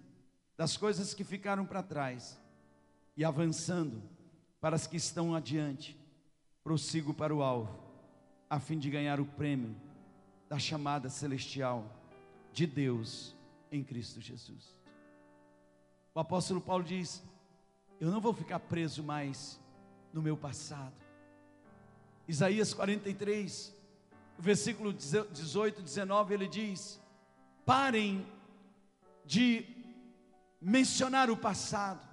das 0.57 0.77
coisas 0.77 1.13
que 1.13 1.23
ficaram 1.23 1.65
para 1.65 1.83
trás 1.83 2.39
e 3.15 3.25
avançando 3.25 4.01
para 4.59 4.75
as 4.75 4.87
que 4.87 4.95
estão 4.97 5.35
adiante, 5.35 5.97
prossigo 6.63 7.13
para 7.13 7.35
o 7.35 7.41
alvo, 7.41 7.77
a 8.49 8.59
fim 8.59 8.77
de 8.77 8.89
ganhar 8.89 9.19
o 9.19 9.25
prêmio 9.25 9.75
da 10.47 10.59
chamada 10.59 11.09
celestial 11.09 11.85
de 12.53 12.67
Deus 12.67 13.35
em 13.71 13.83
Cristo 13.83 14.21
Jesus. 14.21 14.75
O 16.13 16.19
apóstolo 16.19 16.61
Paulo 16.61 16.83
diz: 16.83 17.23
Eu 17.99 18.11
não 18.11 18.21
vou 18.21 18.33
ficar 18.33 18.59
preso 18.59 19.03
mais 19.03 19.59
no 20.13 20.21
meu 20.21 20.35
passado. 20.35 20.93
Isaías 22.31 22.73
43, 22.73 23.75
versículo 24.39 24.93
18, 24.93 25.81
19, 25.81 26.33
ele 26.33 26.47
diz: 26.47 26.97
Parem 27.65 28.25
de 29.25 29.65
mencionar 30.61 31.29
o 31.29 31.35
passado. 31.35 32.07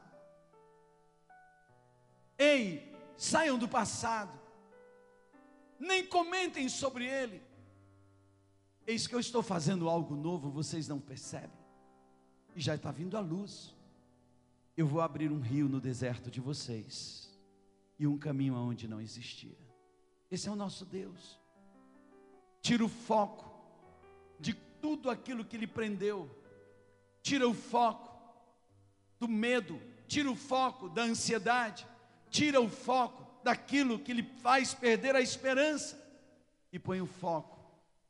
Ei, 2.36 2.92
saiam 3.16 3.56
do 3.56 3.68
passado. 3.68 4.36
Nem 5.78 6.04
comentem 6.04 6.68
sobre 6.68 7.06
ele. 7.06 7.40
Eis 8.84 9.06
que 9.06 9.14
eu 9.14 9.20
estou 9.20 9.40
fazendo 9.40 9.88
algo 9.88 10.16
novo, 10.16 10.50
vocês 10.50 10.88
não 10.88 10.98
percebem. 10.98 11.64
E 12.56 12.60
já 12.60 12.74
está 12.74 12.90
vindo 12.90 13.16
a 13.16 13.20
luz. 13.20 13.72
Eu 14.76 14.88
vou 14.88 15.00
abrir 15.00 15.30
um 15.30 15.38
rio 15.38 15.68
no 15.68 15.80
deserto 15.80 16.28
de 16.28 16.40
vocês 16.40 17.32
e 17.96 18.04
um 18.04 18.18
caminho 18.18 18.56
aonde 18.56 18.88
não 18.88 19.00
existia. 19.00 19.67
Esse 20.30 20.48
é 20.48 20.52
o 20.52 20.56
nosso 20.56 20.84
Deus. 20.84 21.38
Tira 22.60 22.84
o 22.84 22.88
foco 22.88 23.48
de 24.38 24.54
tudo 24.54 25.10
aquilo 25.10 25.44
que 25.44 25.56
lhe 25.56 25.66
prendeu. 25.66 26.30
Tira 27.22 27.48
o 27.48 27.54
foco 27.54 28.08
do 29.18 29.28
medo, 29.28 29.80
tira 30.06 30.30
o 30.30 30.36
foco 30.36 30.88
da 30.88 31.02
ansiedade, 31.02 31.86
tira 32.30 32.60
o 32.60 32.68
foco 32.68 33.26
daquilo 33.42 33.98
que 33.98 34.12
lhe 34.12 34.22
faz 34.22 34.74
perder 34.74 35.16
a 35.16 35.20
esperança 35.20 35.98
e 36.72 36.78
põe 36.78 37.00
o 37.00 37.06
foco 37.06 37.58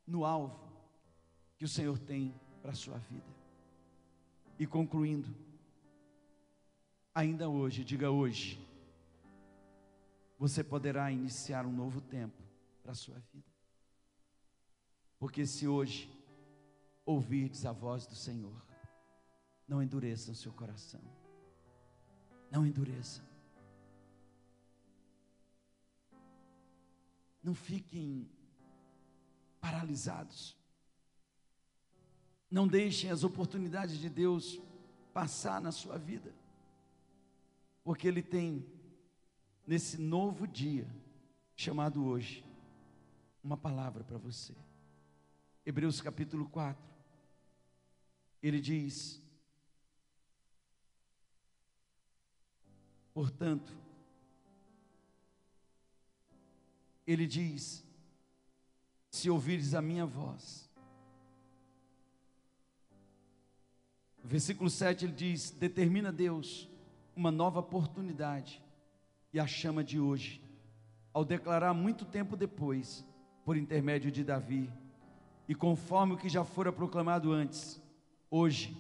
no 0.07 0.25
alvo 0.25 0.69
que 1.57 1.65
o 1.65 1.69
Senhor 1.69 1.99
tem 1.99 2.35
para 2.63 2.71
a 2.71 2.75
sua 2.75 2.99
vida. 2.99 3.27
E 4.59 4.67
concluindo, 4.67 5.29
ainda 7.15 7.49
hoje, 7.49 7.85
diga 7.85 8.11
hoje, 8.11 8.61
você 10.39 10.63
poderá 10.63 11.11
iniciar 11.11 11.67
um 11.67 11.73
novo 11.73 12.01
tempo 12.01 12.41
para 12.83 12.93
a 12.93 12.95
sua 12.95 13.19
vida. 13.33 13.49
Porque 15.19 15.45
se 15.45 15.67
hoje 15.67 16.09
ouvirdes 17.05 17.67
a 17.67 17.73
voz 17.73 18.07
do 18.07 18.15
Senhor, 18.15 18.63
não 19.67 19.83
endureça 19.83 20.31
o 20.31 20.35
seu 20.35 20.53
coração. 20.53 21.01
Não 22.51 22.65
endureça. 22.65 23.23
Não 27.43 27.55
fiquem 27.55 28.31
paralisados. 29.61 30.57
Não 32.51 32.67
deixem 32.67 33.11
as 33.11 33.25
oportunidades 33.25 33.99
de 33.99 34.09
Deus 34.09 34.61
passar 35.13 35.61
na 35.61 35.73
sua 35.73 35.99
vida. 35.99 36.33
Porque 37.83 38.07
Ele 38.07 38.23
tem 38.23 38.78
nesse 39.69 40.01
novo 40.01 40.47
dia, 40.47 40.89
chamado 41.55 42.03
hoje, 42.07 42.43
uma 43.45 43.55
palavra 43.55 44.03
para 44.03 44.17
você. 44.17 44.55
Hebreus 45.65 46.01
capítulo 46.01 46.49
4. 46.49 46.83
Ele 48.43 48.63
diz: 48.63 49.23
Portanto, 53.13 53.77
ele 57.07 57.27
diz: 57.27 57.85
Se 59.11 59.29
ouvires 59.29 59.75
a 59.75 59.83
minha 59.83 60.07
voz. 60.07 60.67
Versículo 64.25 64.71
7 64.71 65.05
ele 65.05 65.13
diz: 65.13 65.51
Determina 65.51 66.11
Deus 66.11 66.67
uma 67.15 67.31
nova 67.31 67.61
oportunidade 67.61 68.67
e 69.33 69.39
a 69.39 69.47
chama 69.47 69.85
de 69.85 69.99
hoje, 69.99 70.43
ao 71.13 71.25
declarar 71.25 71.75
muito 71.75 72.05
tempo 72.05 72.37
depois, 72.37 73.05
por 73.45 73.57
intermédio 73.57 74.11
de 74.11 74.25
Davi, 74.25 74.71
e 75.49 75.55
conforme 75.55 76.15
o 76.15 76.17
que 76.17 76.29
já 76.29 76.45
fora 76.45 76.73
proclamado 76.73 77.33
antes, 77.33 77.81
hoje, 78.31 78.77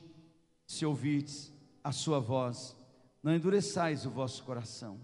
se 0.66 0.84
ouvirdes 0.84 1.52
a 1.82 1.92
sua 1.92 2.20
voz, 2.20 2.76
não 3.22 3.34
endureçais 3.34 4.04
o 4.04 4.10
vosso 4.10 4.42
coração. 4.44 5.00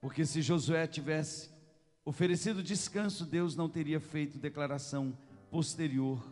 Porque 0.00 0.24
se 0.24 0.42
Josué 0.42 0.86
tivesse 0.86 1.50
oferecido 2.04 2.62
descanso, 2.62 3.24
Deus 3.24 3.56
não 3.56 3.68
teria 3.68 4.00
feito 4.00 4.38
declaração 4.38 5.16
posterior 5.50 6.22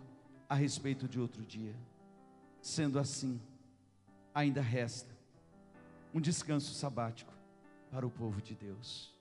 a 0.49 0.55
respeito 0.55 1.07
de 1.07 1.21
outro 1.21 1.43
dia. 1.43 1.75
Sendo 2.61 2.99
assim, 2.99 3.41
ainda 4.35 4.61
resta 4.61 5.13
um 6.15 6.21
descanso 6.21 6.75
sabático 6.75 7.33
para 7.93 8.07
o 8.07 8.11
povo 8.11 8.41
de 8.41 8.55
Deus. 8.55 9.13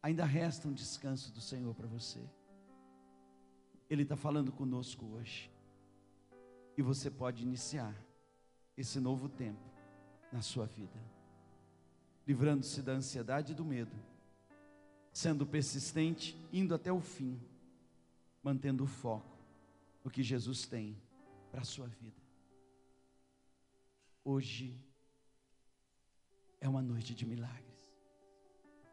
Ainda 0.00 0.24
resta 0.24 0.68
um 0.68 0.72
descanso 0.72 1.32
do 1.32 1.40
Senhor 1.40 1.74
para 1.74 1.88
você. 1.88 2.20
Ele 3.90 4.04
está 4.04 4.16
falando 4.16 4.52
conosco 4.52 5.04
hoje. 5.04 5.50
E 6.76 6.80
você 6.80 7.10
pode 7.10 7.42
iniciar 7.42 7.92
esse 8.76 9.00
novo 9.00 9.28
tempo 9.28 9.68
na 10.32 10.40
sua 10.40 10.64
vida, 10.64 10.96
livrando-se 12.24 12.80
da 12.82 12.92
ansiedade 12.92 13.50
e 13.50 13.54
do 13.54 13.64
medo, 13.64 13.96
sendo 15.12 15.44
persistente, 15.44 16.38
indo 16.52 16.72
até 16.72 16.92
o 16.92 17.00
fim, 17.00 17.38
mantendo 18.44 18.84
o 18.84 18.86
foco 18.86 19.36
no 20.04 20.10
que 20.10 20.22
Jesus 20.22 20.66
tem 20.66 20.96
para 21.50 21.62
a 21.62 21.64
sua 21.64 21.88
vida. 21.88 22.22
Hoje 24.24 24.72
é 26.60 26.68
uma 26.68 26.82
noite 26.82 27.14
de 27.14 27.24
milagres. 27.24 27.88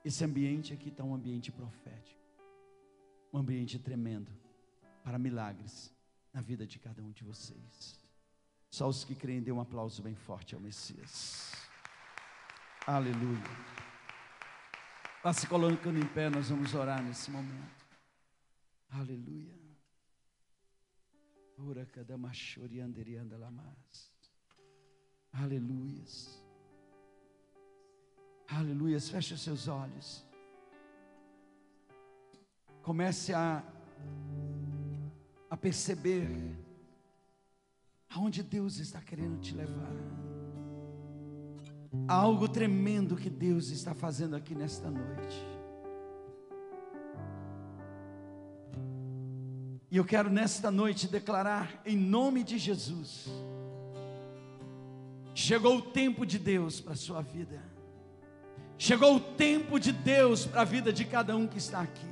Esse 0.04 0.24
ambiente 0.24 0.74
aqui 0.74 0.90
está 0.90 1.04
um 1.04 1.14
ambiente 1.14 1.52
profético, 1.52 2.22
um 3.34 3.40
ambiente 3.40 3.78
tremendo 3.78 4.32
para 5.04 5.20
milagres 5.20 5.94
na 6.34 6.42
vida 6.42 6.66
de 6.66 6.80
cada 6.80 7.02
um 7.04 7.12
de 7.12 7.24
vocês. 7.24 8.00
Só 8.70 8.88
os 8.88 9.04
que 9.04 9.16
creem, 9.16 9.42
dê 9.42 9.52
um 9.52 9.60
aplauso 9.60 10.02
bem 10.02 10.16
forte 10.16 10.56
ao 10.56 10.62
Messias. 10.62 11.52
Aleluia. 12.86 13.44
Vá 15.24 15.34
se 15.34 15.48
colocando 15.48 16.00
em 16.00 16.08
pé, 16.08 16.30
nós 16.30 16.50
vamos 16.50 16.74
orar 16.74 17.04
nesse 17.04 17.30
momento. 17.30 17.86
Aleluia. 18.90 19.58
Ora 21.58 21.86
cada 21.86 22.18
lamas. 23.38 24.12
Aleluias. 25.34 26.47
Aleluia. 28.48 29.00
Feche 29.00 29.34
os 29.34 29.42
seus 29.42 29.68
olhos. 29.68 30.26
Comece 32.82 33.34
a, 33.34 33.64
a 35.50 35.58
perceber 35.58 36.56
aonde 38.10 38.42
Deus 38.42 38.80
está 38.80 39.02
querendo 39.02 39.40
te 39.40 39.54
levar. 39.54 39.92
Há 42.08 42.14
algo 42.14 42.48
tremendo 42.48 43.16
que 43.16 43.30
Deus 43.30 43.70
está 43.70 43.94
fazendo 43.94 44.36
aqui 44.36 44.56
nesta 44.56 44.90
noite. 44.90 45.46
E 49.90 49.98
eu 49.98 50.06
quero 50.06 50.30
nesta 50.30 50.70
noite 50.70 51.08
declarar, 51.08 51.82
em 51.86 51.98
nome 51.98 52.44
de 52.44 52.58
Jesus, 52.58 53.30
Chegou 55.38 55.78
o 55.78 55.82
tempo 55.84 56.26
de 56.26 56.40
Deus 56.40 56.82
para 56.82 56.94
a 56.94 56.96
sua 56.96 57.22
vida. 57.22 57.62
Chegou 58.78 59.16
o 59.16 59.20
tempo 59.20 59.80
de 59.80 59.92
Deus 59.92 60.46
para 60.46 60.62
a 60.62 60.66
vida 60.66 60.94
de 60.94 61.04
cada 61.04 61.36
um 61.36 61.48
que 61.48 61.58
está 61.58 61.82
aqui. 61.82 62.06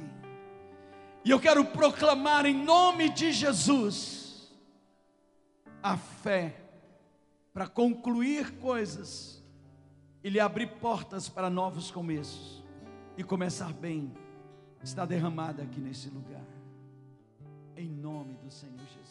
E 1.24 1.30
eu 1.30 1.40
quero 1.40 1.64
proclamar 1.66 2.46
em 2.46 2.54
nome 2.54 3.10
de 3.10 3.32
Jesus 3.32 4.52
a 5.82 5.98
fé 5.98 6.56
para 7.54 7.68
concluir 7.68 8.52
coisas 8.58 9.44
e 10.24 10.30
lhe 10.30 10.40
abrir 10.40 10.68
portas 10.80 11.30
para 11.30 11.50
novos 11.50 11.92
começos 11.92 12.64
e 13.16 13.24
começar 13.24 13.72
bem. 13.72 14.12
Está 14.84 15.06
derramada 15.06 15.64
aqui 15.64 15.80
nesse 15.80 16.10
lugar. 16.10 16.46
Em 17.78 17.88
nome 17.88 18.36
do 18.36 18.50
Senhor 18.50 18.78
Jesus. 18.78 19.05